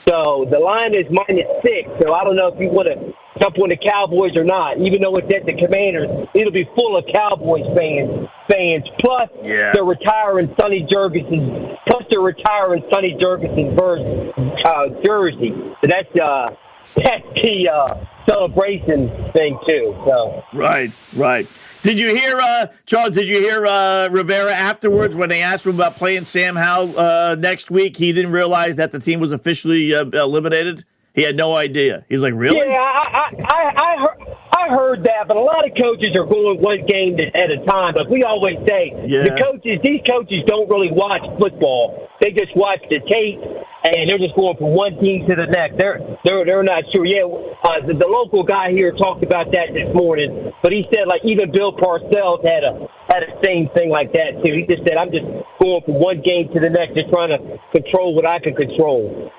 [0.09, 1.87] So the line is minus six.
[2.01, 4.81] So I don't know if you want to jump on the Cowboys or not.
[4.81, 8.27] Even though it's at the Commanders, it'll be full of Cowboys fans.
[8.49, 8.83] Fans.
[8.99, 9.71] Plus, yeah.
[9.73, 11.77] they're retiring Sonny Jurgensen.
[11.87, 15.53] Plus, they're retiring Sonny Jurgensen's uh, jersey.
[15.79, 16.49] So that's uh,
[16.95, 19.95] that's the uh, celebration thing too.
[20.05, 21.47] So right, right.
[21.83, 23.15] Did you hear uh, Charles?
[23.15, 27.35] Did you hear uh, Rivera afterwards when they asked him about playing Sam Howell uh,
[27.35, 27.97] next week?
[27.97, 30.85] He didn't realize that the team was officially uh, eliminated.
[31.13, 32.05] He had no idea.
[32.07, 32.59] He's like, really?
[32.59, 34.37] Yeah, I, I, I, I heard.
[34.53, 37.95] I heard that, but a lot of coaches are going one game at a time.
[37.95, 39.23] But we always say yeah.
[39.23, 42.07] the coaches, these coaches don't really watch football.
[42.21, 43.39] They just watch the tape
[43.83, 45.77] and they're just going from one team to the next.
[45.77, 47.05] They're they're they're not sure.
[47.05, 51.07] Yeah, uh, the, the local guy here talked about that this morning, but he said
[51.07, 54.53] like even Bill Parcells had a had a same thing like that too.
[54.53, 55.25] He just said I'm just
[55.61, 59.31] going from one game to the next, just trying to control what I can control.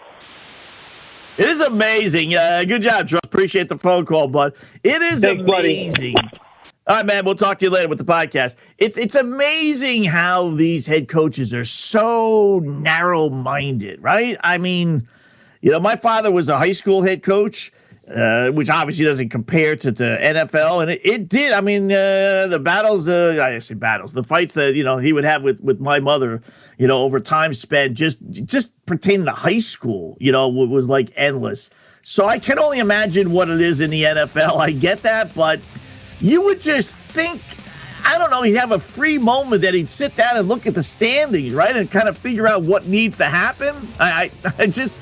[1.39, 2.35] It is amazing.
[2.35, 3.23] Uh, good job, Charles.
[3.25, 4.53] Appreciate the phone call, bud.
[4.85, 6.15] It is Thanks, amazing.
[6.15, 6.52] Buddy.
[6.93, 7.25] All right, man.
[7.25, 8.55] We'll talk to you later with the podcast.
[8.77, 14.37] It's it's amazing how these head coaches are so narrow minded, right?
[14.45, 15.09] I mean,
[15.63, 17.73] you know, my father was a high school head coach,
[18.15, 21.55] uh, which obviously doesn't compare to the NFL, and it, it did.
[21.55, 25.15] I mean, uh, the battles, uh, I say battles, the fights that you know he
[25.15, 26.43] would have with with my mother,
[26.77, 31.11] you know, over time spent just just pertaining to high school, you know, was like
[31.17, 31.71] endless.
[32.03, 34.59] So I can only imagine what it is in the NFL.
[34.59, 35.59] I get that, but
[36.23, 37.43] you would just think,
[38.05, 40.75] I don't know, he'd have a free moment that he'd sit down and look at
[40.75, 41.77] the standings, right?
[41.77, 43.89] And kind of figure out what needs to happen.
[43.99, 44.95] I, I, I just,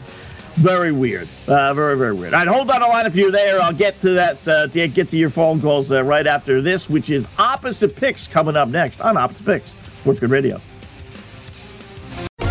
[0.57, 1.29] very weird.
[1.47, 2.35] Uh, very, very weird.
[2.35, 3.61] All right, hold on a line if you're there.
[3.61, 6.91] I'll get to that, uh, to get to your phone calls uh, right after this,
[6.91, 10.61] which is Opposite Picks coming up next on Opposite Picks, Sports Grid Radio.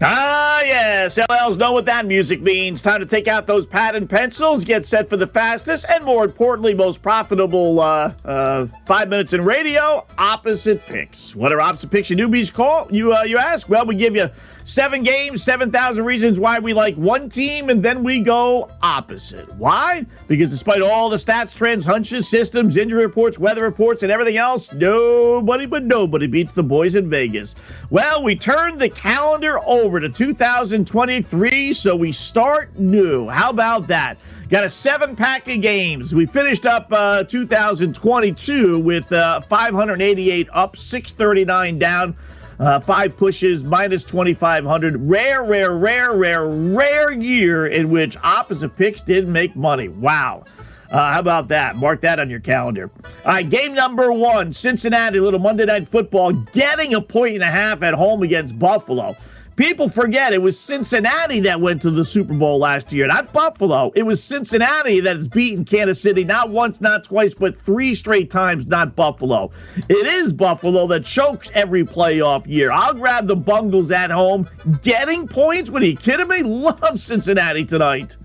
[0.00, 1.18] Ah, yes.
[1.18, 2.80] LLs know what that music means.
[2.82, 6.24] Time to take out those pad and pencils, get set for the fastest and, more
[6.24, 11.34] importantly, most profitable uh, uh, five minutes in radio opposite picks.
[11.34, 12.86] What are opposite picks you newbies call?
[12.92, 13.68] You, uh, you ask?
[13.68, 14.28] Well, we give you
[14.68, 19.52] seven games, 7,000 reasons why we like one team, and then we go opposite.
[19.54, 20.04] Why?
[20.28, 24.72] Because despite all the stats, trends, hunches, systems, injury reports, weather reports, and everything else,
[24.74, 27.54] nobody but nobody beats the boys in Vegas.
[27.88, 33.26] Well, we turned the calendar over to 2023, so we start new.
[33.26, 34.18] How about that?
[34.50, 36.14] Got a seven pack of games.
[36.14, 42.16] We finished up uh, 2022 with uh, 588 up, 639 down.
[42.58, 45.08] Uh, five pushes, minus 2,500.
[45.08, 49.88] Rare, rare, rare, rare, rare year in which opposite picks didn't make money.
[49.88, 50.44] Wow.
[50.90, 51.76] Uh, how about that?
[51.76, 52.90] Mark that on your calendar.
[53.04, 57.46] All right, game number one Cincinnati, little Monday Night Football, getting a point and a
[57.46, 59.14] half at home against Buffalo.
[59.58, 63.90] People forget it was Cincinnati that went to the Super Bowl last year, not Buffalo.
[63.96, 68.30] It was Cincinnati that has beaten Kansas City not once, not twice, but three straight
[68.30, 69.50] times, not Buffalo.
[69.88, 72.70] It is Buffalo that chokes every playoff year.
[72.70, 74.48] I'll grab the Bungles at home.
[74.80, 75.70] Getting points?
[75.70, 76.42] What are you kidding me?
[76.44, 78.16] Love Cincinnati tonight.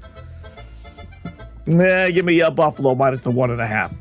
[1.65, 3.91] Yeah, give me a Buffalo minus the one and a half.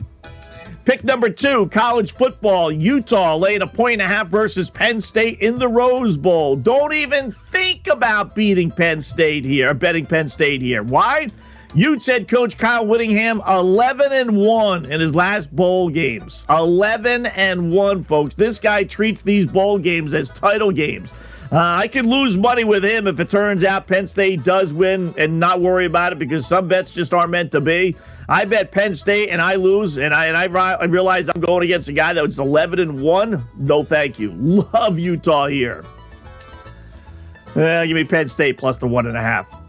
[0.85, 2.73] Pick number two, college football.
[2.73, 6.57] Utah laying a point and a half versus Penn State in the Rose Bowl.
[6.57, 10.83] Don't even think about beating Penn State here, betting Penn State here.
[10.83, 11.29] Why?
[11.75, 16.45] Utes head coach Kyle Whittingham, 11 and 1 in his last bowl games.
[16.51, 18.35] 11 and 1, folks.
[18.35, 21.15] This guy treats these bowl games as title games.
[21.53, 25.15] Uh, I could lose money with him if it turns out Penn State does win
[25.19, 27.95] and not worry about it because some bets just aren't meant to be.
[28.27, 31.65] I bet Penn State and I lose, and I and I, I realize I'm going
[31.65, 33.47] against a guy that was 11 and one.
[33.59, 34.33] No, thank you.
[34.73, 35.85] Love Utah here.
[37.55, 39.62] Uh, give me Penn State plus the one and a half.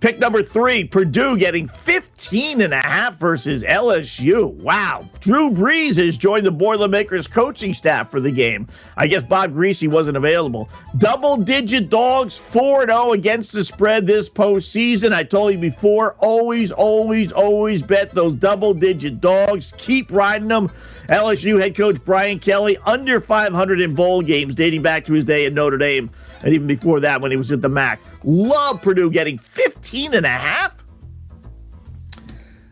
[0.00, 4.50] Pick number three, Purdue getting 15 and a half versus LSU.
[4.54, 5.06] Wow.
[5.20, 8.66] Drew Brees has joined the Boilermakers coaching staff for the game.
[8.96, 10.70] I guess Bob Griese wasn't available.
[10.96, 15.12] Double digit dogs, 4 0 against the spread this postseason.
[15.12, 19.74] I told you before, always, always, always bet those double digit dogs.
[19.76, 20.70] Keep riding them.
[21.10, 25.44] LSU head coach Brian Kelly under 500 in bowl games dating back to his day
[25.44, 26.08] at Notre Dame
[26.42, 28.00] and even before that when he was at the MAC.
[28.24, 30.84] Love Purdue getting 15 and a half.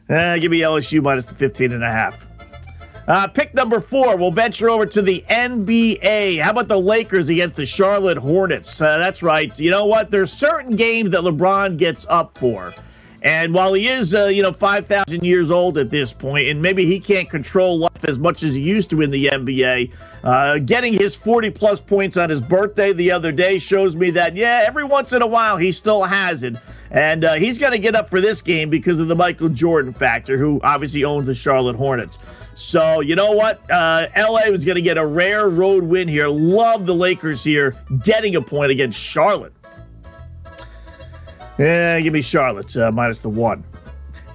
[0.08, 2.26] Uh, give me LSU minus the 15 and a half.
[3.06, 6.42] Uh, pick number four, we'll venture over to the NBA.
[6.42, 8.82] How about the Lakers against the Charlotte Hornets?
[8.82, 9.58] Uh, that's right.
[9.58, 10.10] You know what?
[10.10, 12.74] There's certain games that LeBron gets up for.
[13.28, 16.86] And while he is, uh, you know, 5,000 years old at this point, and maybe
[16.86, 19.92] he can't control life as much as he used to in the NBA,
[20.24, 24.34] uh, getting his 40 plus points on his birthday the other day shows me that,
[24.34, 26.56] yeah, every once in a while he still has it.
[26.90, 29.92] And uh, he's going to get up for this game because of the Michael Jordan
[29.92, 32.18] factor, who obviously owns the Charlotte Hornets.
[32.54, 33.60] So, you know what?
[33.70, 36.28] Uh, LA was going to get a rare road win here.
[36.28, 39.52] Love the Lakers here getting a point against Charlotte.
[41.58, 43.64] Yeah, give me Charlotte uh, minus the one.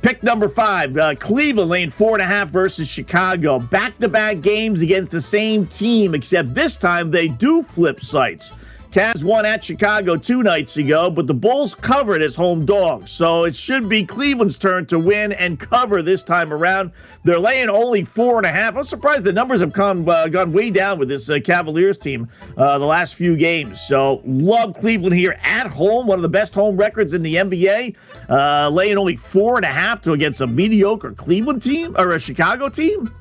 [0.01, 3.57] Pick number five, uh, Cleveland lane four and a half versus Chicago.
[3.57, 8.51] Back to back games against the same team, except this time they do flip sites.
[8.93, 13.09] Cavs won at Chicago two nights ago, but the Bulls covered as home dogs.
[13.09, 16.91] So it should be Cleveland's turn to win and cover this time around.
[17.23, 18.77] They're laying only four and a half.
[18.77, 22.29] I'm surprised the numbers have come, uh, gone way down with this uh, Cavaliers team
[22.55, 23.81] uh, the last few games.
[23.81, 27.95] So love Cleveland here at home, one of the best home records in the NBA.
[28.29, 32.19] Uh, laying only four and a half to against a mediocre Cleveland team or a
[32.19, 33.11] Chicago team.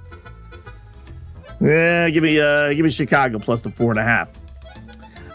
[1.63, 4.42] Yeah, give me uh, give me Chicago plus the four and a half.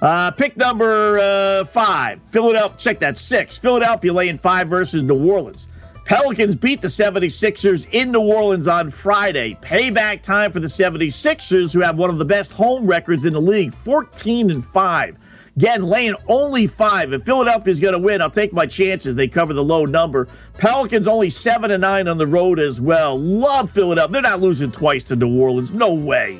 [0.01, 2.77] Uh, pick number uh, five, Philadelphia.
[2.77, 3.57] Check that six.
[3.57, 5.67] Philadelphia laying five versus New Orleans.
[6.05, 9.57] Pelicans beat the 76ers in New Orleans on Friday.
[9.61, 13.41] Payback time for the 76ers, who have one of the best home records in the
[13.41, 15.17] league 14 and 5.
[15.57, 17.11] Again, laying only five.
[17.11, 19.15] If Philadelphia's going to win, I'll take my chances.
[19.15, 20.27] They cover the low number.
[20.57, 23.19] Pelicans only seven and nine on the road as well.
[23.19, 24.13] Love Philadelphia.
[24.13, 25.73] They're not losing twice to New Orleans.
[25.73, 26.39] No way.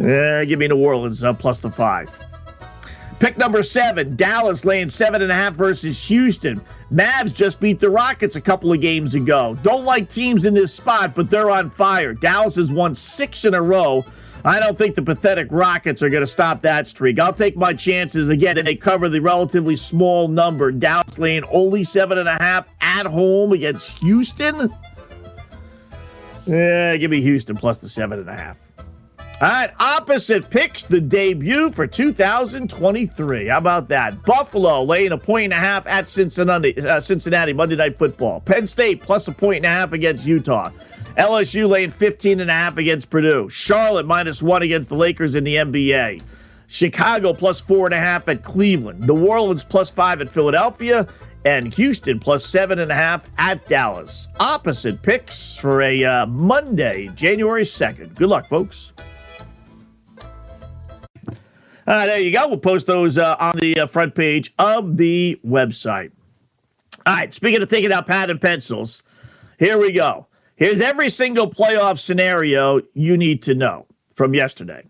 [0.00, 2.18] Uh, give me New Orleans uh, plus the five.
[3.18, 6.60] Pick number seven, Dallas laying seven and a half versus Houston.
[6.92, 9.56] Mavs just beat the Rockets a couple of games ago.
[9.62, 12.14] Don't like teams in this spot, but they're on fire.
[12.14, 14.04] Dallas has won six in a row.
[14.44, 17.18] I don't think the pathetic Rockets are going to stop that streak.
[17.18, 18.56] I'll take my chances again.
[18.56, 20.70] And they cover the relatively small number.
[20.70, 24.72] Dallas laying only seven and a half at home against Houston.
[26.46, 28.67] Yeah, give me Houston plus the seven and a half.
[29.40, 33.46] All right, opposite picks the debut for 2023.
[33.46, 34.20] How about that?
[34.24, 38.40] Buffalo laying a point and a half at Cincinnati, uh, Cincinnati Monday Night Football.
[38.40, 40.70] Penn State plus a point and a half against Utah.
[41.16, 43.48] LSU laying 15 and a half against Purdue.
[43.48, 46.20] Charlotte minus one against the Lakers in the NBA.
[46.66, 49.06] Chicago plus four and a half at Cleveland.
[49.06, 51.06] New Orleans plus five at Philadelphia.
[51.44, 54.26] And Houston plus seven and a half at Dallas.
[54.40, 58.16] Opposite picks for a uh, Monday, January 2nd.
[58.16, 58.92] Good luck, folks.
[61.88, 62.46] Uh, there you go.
[62.46, 66.10] We'll post those uh, on the uh, front page of the website.
[67.06, 67.32] All right.
[67.32, 69.02] Speaking of taking out pad and pencils,
[69.58, 70.26] here we go.
[70.56, 74.84] Here's every single playoff scenario you need to know from yesterday.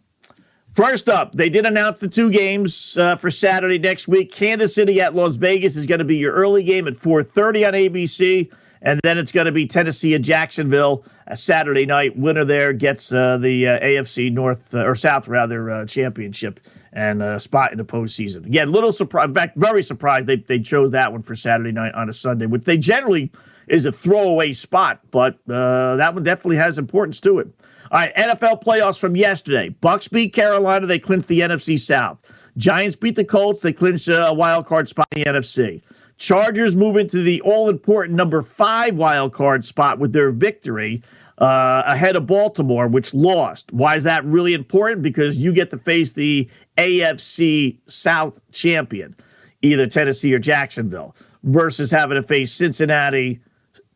[0.73, 4.33] First up, they did announce the two games uh, for Saturday next week.
[4.33, 7.73] Kansas City at Las Vegas is going to be your early game at 4:30 on
[7.75, 12.17] ABC, and then it's going to be Tennessee at Jacksonville a Saturday night.
[12.17, 16.59] Winner there gets uh, the uh, AFC North or South rather championship
[16.99, 18.45] and a spot in the postseason.
[18.45, 19.27] Again, little surprise.
[19.27, 22.47] In fact, very surprised they, they chose that one for Saturday night on a Sunday,
[22.47, 23.31] which they generally
[23.69, 27.47] is a throwaway spot, but uh, that one definitely has importance to it.
[27.93, 29.69] All right, NFL playoffs from yesterday.
[29.69, 30.87] Bucks beat Carolina.
[30.87, 32.21] They clinched the NFC South.
[32.57, 33.61] Giants beat the Colts.
[33.61, 35.83] They clinched a wild card spot in the NFC.
[36.17, 41.01] Chargers move into the all important number five wild card spot with their victory
[41.39, 43.73] uh, ahead of Baltimore, which lost.
[43.73, 45.03] Why is that really important?
[45.03, 49.17] Because you get to face the AFC South champion,
[49.63, 53.41] either Tennessee or Jacksonville, versus having to face Cincinnati,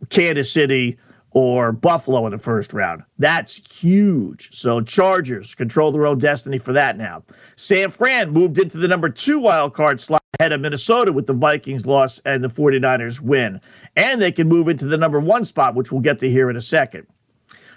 [0.08, 0.98] Kansas City,
[1.34, 3.02] or Buffalo in the first round.
[3.18, 4.50] That's huge.
[4.52, 7.24] So Chargers control their own destiny for that now.
[7.56, 11.32] San Fran moved into the number two wild card slot ahead of Minnesota with the
[11.32, 13.60] Vikings loss and the 49ers win.
[13.96, 16.56] And they can move into the number one spot, which we'll get to here in
[16.56, 17.06] a second.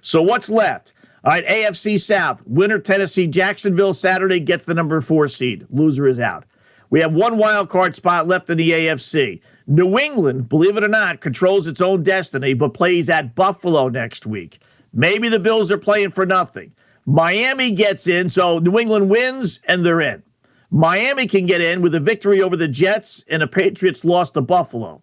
[0.06, 0.94] So what's left?
[1.24, 2.44] All right, AFC South.
[2.46, 5.66] Winner Tennessee, Jacksonville Saturday gets the number four seed.
[5.72, 6.46] Loser is out.
[6.92, 9.42] We have one wild card spot left in the AFC.
[9.66, 14.28] New England, believe it or not, controls its own destiny, but plays at Buffalo next
[14.28, 14.60] week.
[14.94, 16.72] Maybe the Bills are playing for nothing.
[17.08, 20.22] Miami gets in, so New England wins and they're in.
[20.70, 24.42] Miami can get in with a victory over the Jets and the Patriots lost to
[24.42, 25.02] Buffalo.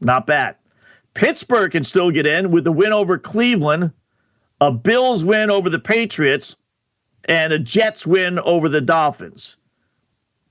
[0.00, 0.56] Not bad.
[1.14, 3.92] Pittsburgh can still get in with a win over Cleveland,
[4.62, 6.56] a Bills win over the Patriots,
[7.24, 9.56] and a Jets win over the Dolphins.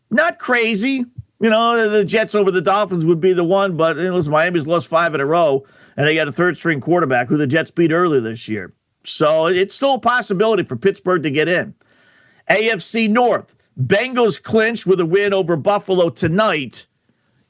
[0.09, 1.05] Not crazy.
[1.39, 4.33] You know, the Jets over the Dolphins would be the one, but you know, listen,
[4.33, 7.47] Miami's lost five in a row, and they got a third string quarterback who the
[7.47, 8.73] Jets beat earlier this year.
[9.05, 11.73] So it's still a possibility for Pittsburgh to get in.
[12.49, 16.85] AFC North, Bengals clinch with a win over Buffalo tonight.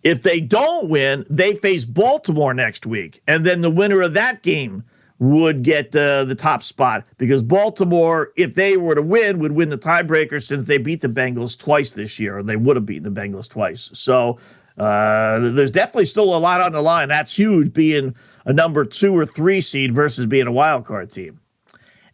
[0.03, 3.19] If they don't win, they face Baltimore next week.
[3.27, 4.83] And then the winner of that game
[5.21, 9.69] would get uh, the top spot because Baltimore, if they were to win, would win
[9.69, 13.13] the tiebreaker since they beat the Bengals twice this year, and they would have beaten
[13.13, 13.91] the Bengals twice.
[13.93, 14.39] So
[14.79, 17.07] uh, there's definitely still a lot on the line.
[17.09, 18.15] That's huge, being
[18.45, 21.39] a number two or three seed versus being a wild card team.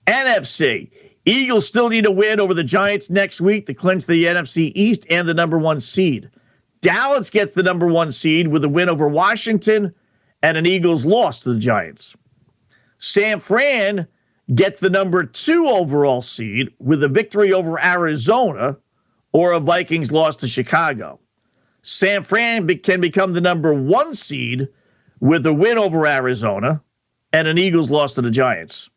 [0.06, 0.92] NFC.
[1.24, 5.06] Eagles still need a win over the Giants next week to clinch the NFC East
[5.10, 6.30] and the number one seed.
[6.82, 9.94] Dallas gets the number one seed with a win over Washington
[10.42, 12.16] and an Eagles loss to the Giants.
[13.00, 14.08] San Fran
[14.54, 18.78] gets the number two overall seed with a victory over Arizona
[19.34, 21.20] or a Vikings loss to Chicago.
[21.82, 24.68] San Fran can become the number one seed
[25.20, 26.82] with a win over Arizona
[27.34, 28.90] and an Eagles loss to the Giants.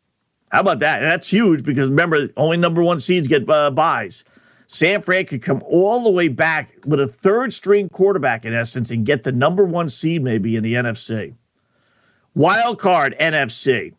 [0.51, 1.01] How about that?
[1.01, 4.23] And that's huge because remember, only number one seeds get uh, buys.
[4.67, 8.89] San Fran could come all the way back with a third string quarterback in essence
[8.89, 11.35] and get the number one seed maybe in the NFC.
[12.33, 13.93] Wild card NFC.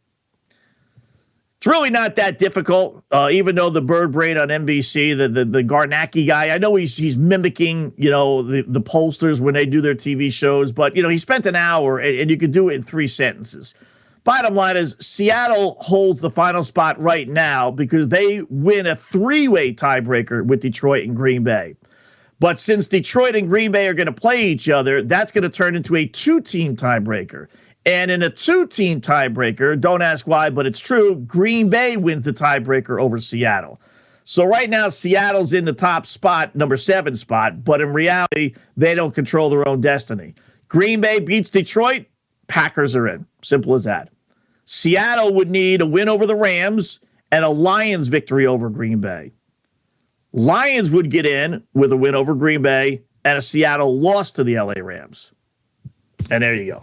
[1.58, 5.44] It's really not that difficult, uh, even though the bird brain on NBC, the the,
[5.44, 9.64] the Kornacki guy, I know he's he's mimicking, you know, the, the pollsters when they
[9.64, 12.50] do their TV shows, but you know, he spent an hour and, and you could
[12.50, 13.74] do it in three sentences.
[14.24, 19.72] Bottom line is Seattle holds the final spot right now because they win a three-way
[19.74, 21.76] tiebreaker with Detroit and Green Bay.
[22.38, 25.48] But since Detroit and Green Bay are going to play each other, that's going to
[25.48, 27.46] turn into a two-team tiebreaker.
[27.84, 32.22] And in a two team tiebreaker, don't ask why, but it's true, Green Bay wins
[32.22, 33.80] the tiebreaker over Seattle.
[34.24, 38.94] So right now, Seattle's in the top spot, number seven spot, but in reality, they
[38.94, 40.34] don't control their own destiny.
[40.68, 42.06] Green Bay beats Detroit,
[42.46, 43.26] Packers are in.
[43.42, 44.10] Simple as that.
[44.64, 47.00] Seattle would need a win over the Rams
[47.32, 49.32] and a Lions victory over Green Bay.
[50.32, 54.44] Lions would get in with a win over Green Bay and a Seattle loss to
[54.44, 55.32] the LA Rams.
[56.30, 56.82] And there you go.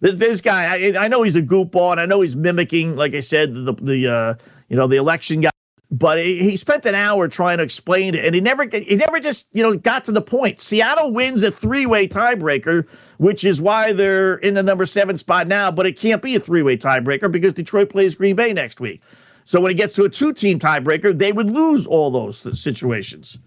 [0.00, 3.20] This guy, I, I know he's a goofball, and I know he's mimicking, like I
[3.20, 4.34] said, the the uh,
[4.68, 5.50] you know the election guy.
[5.88, 9.48] But he spent an hour trying to explain it, and he never he never just
[9.52, 10.60] you know got to the point.
[10.60, 12.88] Seattle wins a three way tiebreaker,
[13.18, 15.70] which is why they're in the number seven spot now.
[15.70, 19.02] But it can't be a three way tiebreaker because Detroit plays Green Bay next week.
[19.44, 23.38] So when it gets to a two team tiebreaker, they would lose all those situations.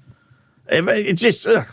[0.68, 1.46] It, it just.
[1.46, 1.68] Ugh.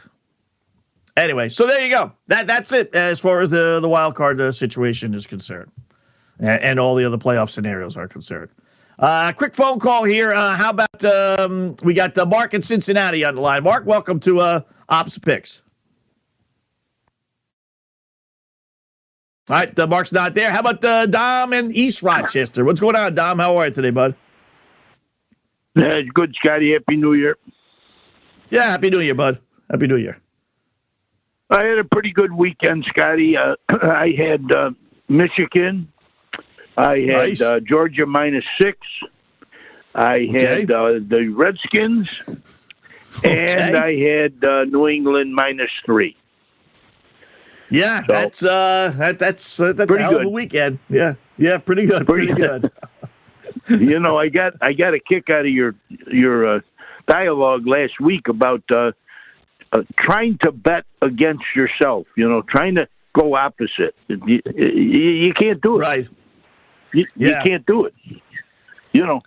[1.16, 2.12] Anyway, so there you go.
[2.26, 5.72] That that's it as far as the the wild card uh, situation is concerned,
[6.38, 8.50] and, and, all the other playoff scenarios are concerned.
[8.98, 10.32] Uh, quick phone call here.
[10.32, 13.62] Uh, how about um, we got uh, Mark in Cincinnati on the line?
[13.62, 14.60] Mark, welcome to uh,
[14.90, 15.62] Ops Picks.
[19.48, 20.50] All right, uh, Mark's not there.
[20.50, 22.62] How about uh, Dom in East Rochester?
[22.62, 23.38] What's going on, Dom?
[23.38, 24.14] How are you today, bud?
[25.76, 26.72] Yeah, good, Scotty.
[26.72, 27.38] Happy New Year.
[28.50, 29.40] Yeah, Happy New Year, bud.
[29.70, 30.20] Happy New Year.
[31.50, 33.36] I had a pretty good weekend, Scotty.
[33.36, 34.70] Uh, I had uh,
[35.08, 35.92] Michigan.
[36.76, 37.40] I had nice.
[37.42, 38.78] uh, Georgia minus six.
[39.94, 40.60] I okay.
[40.60, 42.08] had uh, the Redskins,
[43.18, 43.56] okay.
[43.56, 46.16] and I had uh, New England minus three.
[47.70, 50.20] Yeah, so, that's uh, that, that's uh, that's pretty a hell good.
[50.22, 50.78] of a weekend.
[50.90, 52.70] Yeah, yeah, pretty good, pretty, pretty good.
[53.68, 55.74] you know, I got I got a kick out of your
[56.12, 56.60] your uh,
[57.06, 58.92] dialogue last week about uh,
[59.76, 62.06] uh, trying to bet against yourself.
[62.16, 63.94] You know, trying to go opposite.
[64.08, 65.80] You, you, you can't do it.
[65.80, 66.08] Right.
[66.92, 67.28] You, yeah.
[67.28, 67.94] you can't do it.
[68.92, 69.20] You know.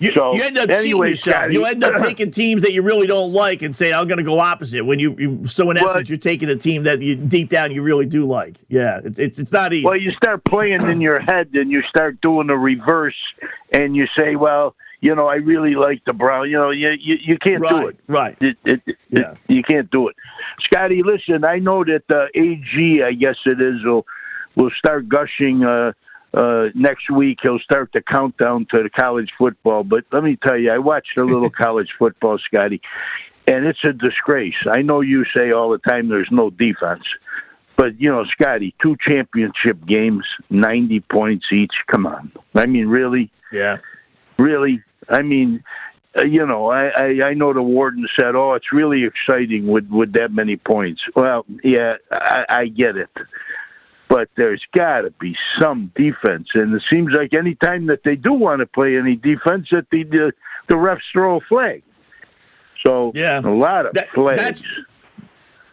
[0.00, 1.50] You, so, you end up anyway, yourself.
[1.52, 4.24] you end up taking teams that you really don't like and say, "I'm going to
[4.24, 7.16] go opposite." When you, you so in well, essence, you're taking a team that you
[7.16, 8.58] deep down you really do like.
[8.68, 9.84] Yeah, it's it's, it's not easy.
[9.84, 13.16] Well, you start playing in your head, and you start doing the reverse,
[13.72, 16.50] and you say, "Well, you know, I really like the Brown.
[16.50, 18.00] You know, you you, you can't right, do it.
[18.08, 18.36] Right.
[18.40, 19.34] It, it, it, yeah.
[19.46, 20.16] you can't do it.
[20.60, 24.06] Scotty, listen, I know that uh, AG, I guess it is, will
[24.56, 25.92] will start gushing uh,
[26.34, 27.38] uh, next week.
[27.42, 29.84] He'll start the countdown to the college football.
[29.84, 32.80] But let me tell you, I watched a little college football, Scotty.
[33.46, 34.56] and it's a disgrace.
[34.70, 37.04] I know you say all the time there's no defense,
[37.76, 41.74] but you know, Scotty, two championship games, ninety points each.
[41.86, 43.30] Come on, I mean, really?
[43.52, 43.78] Yeah,
[44.38, 44.82] really.
[45.08, 45.62] I mean,
[46.18, 49.88] uh, you know, I, I I know the warden said, "Oh, it's really exciting with
[49.88, 53.10] with that many points." Well, yeah, I, I get it,
[54.08, 58.16] but there's got to be some defense, and it seems like any time that they
[58.16, 60.32] do want to play any defense, that the the,
[60.68, 61.82] the refs throw a flag.
[62.86, 64.62] So yeah, a lot of that, flags.
[64.62, 64.62] That's,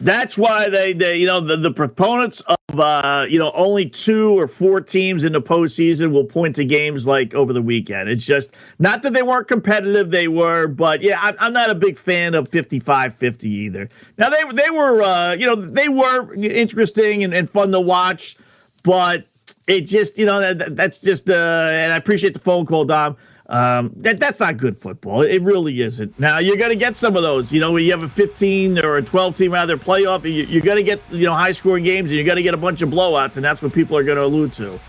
[0.06, 4.38] that's why they, they you know the, the proponents of uh, you know only two
[4.38, 8.08] or four teams in the postseason will point to games like over the weekend.
[8.08, 11.76] It's just not that they weren't competitive, they were, but yeah, I'm, I'm not a
[11.76, 13.90] big fan of 55-50 either.
[14.18, 18.38] Now they they were uh, you know they were interesting and, and fun to watch,
[18.84, 19.26] but
[19.68, 23.18] it just you know that, that's just uh, and I appreciate the phone call, Dom.
[23.48, 25.22] Um, that that's not good football.
[25.22, 26.18] It really isn't.
[26.20, 27.54] Now you're going to get some of those.
[27.54, 30.24] You know, you have a 15 or a 12 team rather playoff.
[30.24, 32.56] You, are going to get you know high scoring games, and you're going to get
[32.56, 34.80] a bunch of blowouts, and that's what people are going to allude to.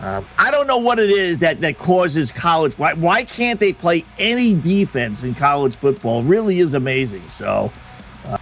[0.00, 2.78] Uh, I don't know what it is that that causes college.
[2.78, 6.22] Why why can't they play any defense in college football?
[6.22, 7.28] Really is amazing.
[7.28, 7.70] So.
[8.24, 8.36] Uh,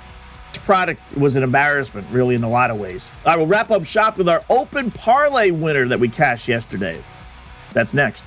[0.65, 3.13] product was an embarrassment, really, in a lot of ways.
[3.25, 7.03] I will wrap up shop with our open parlay winner that we cashed yesterday.
[7.73, 8.27] That's next.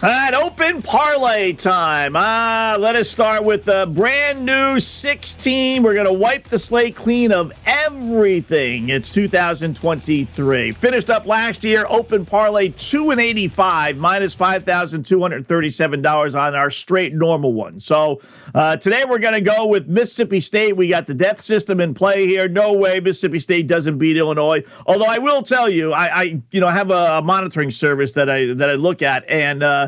[0.00, 2.14] All right, open parlay time.
[2.14, 5.82] Ah, let us start with the brand new 16.
[5.82, 8.90] We're going to wipe the slate clean of everything.
[8.90, 10.70] It's 2023.
[10.70, 17.52] Finished up last year, open parlay 2 and 85, minus $5,237 on our straight normal
[17.52, 17.80] one.
[17.80, 18.20] So
[18.54, 20.76] uh, today we're going to go with Mississippi State.
[20.76, 22.46] We got the death system in play here.
[22.46, 24.62] No way Mississippi State doesn't beat Illinois.
[24.86, 28.54] Although I will tell you, I, I you know have a, monitoring service that I
[28.54, 29.64] that I look at and.
[29.64, 29.87] Uh,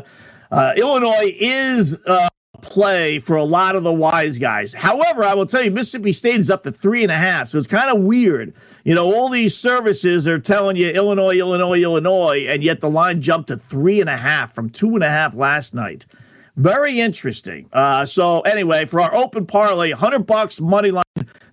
[0.51, 2.27] uh, Illinois is uh,
[2.61, 4.73] play for a lot of the wise guys.
[4.73, 7.57] However, I will tell you, Mississippi State is up to three and a half, so
[7.57, 8.53] it's kind of weird.
[8.83, 13.21] You know, all these services are telling you Illinois, Illinois, Illinois, and yet the line
[13.21, 16.05] jumped to three and a half from two and a half last night.
[16.57, 17.67] Very interesting.
[17.71, 21.03] Uh, so anyway, for our open parlay, 100 bucks money line,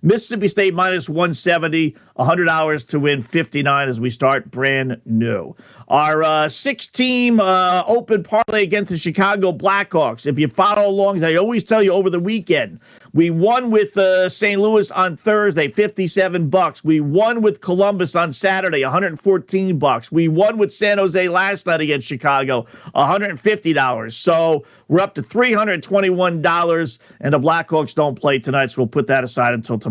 [0.01, 5.55] Mississippi State minus 170, $100 to win 59 as we start brand new.
[5.89, 10.25] Our uh, six team uh, open parlay against the Chicago Blackhawks.
[10.25, 12.79] If you follow along, as I always tell you over the weekend,
[13.13, 14.61] we won with uh, St.
[14.61, 16.83] Louis on Thursday, 57 bucks.
[16.83, 20.11] We won with Columbus on Saturday, 114 bucks.
[20.11, 22.63] We won with San Jose last night against Chicago,
[22.95, 24.11] $150.
[24.13, 29.23] So we're up to $321, and the Blackhawks don't play tonight, so we'll put that
[29.23, 29.88] aside until tomorrow.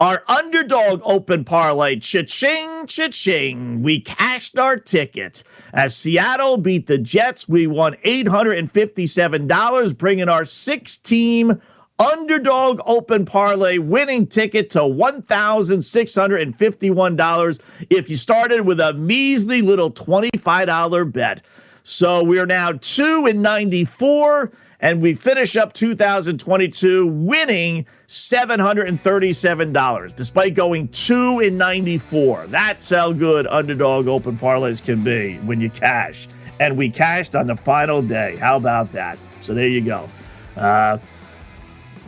[0.00, 3.82] Our underdog open parlay, cha-ching, cha-ching.
[3.82, 5.42] We cashed our ticket.
[5.72, 11.60] As Seattle beat the Jets, we won $857, bringing our six-team
[11.98, 21.12] underdog open parlay winning ticket to $1,651 if you started with a measly little $25
[21.12, 21.40] bet.
[21.84, 24.50] So we're now 2 in 94
[24.84, 32.48] and we finish up 2022 winning $737 despite going 2 in 94.
[32.48, 36.28] That's how good underdog open parlays can be when you cash.
[36.60, 38.36] And we cashed on the final day.
[38.36, 39.16] How about that?
[39.40, 40.06] So there you go.
[40.54, 40.98] Uh,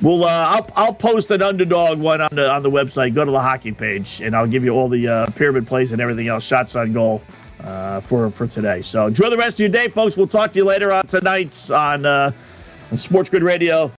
[0.02, 3.14] We'll uh, I'll, I'll post an underdog one on the on the website.
[3.14, 6.02] Go to the hockey page, and I'll give you all the uh, pyramid plays and
[6.02, 7.22] everything else, shots on goal
[7.60, 8.82] uh, for for today.
[8.82, 10.18] So enjoy the rest of your day, folks.
[10.18, 12.32] We'll talk to you later on tonight's on, uh,
[12.90, 13.92] on Sports Grid Radio.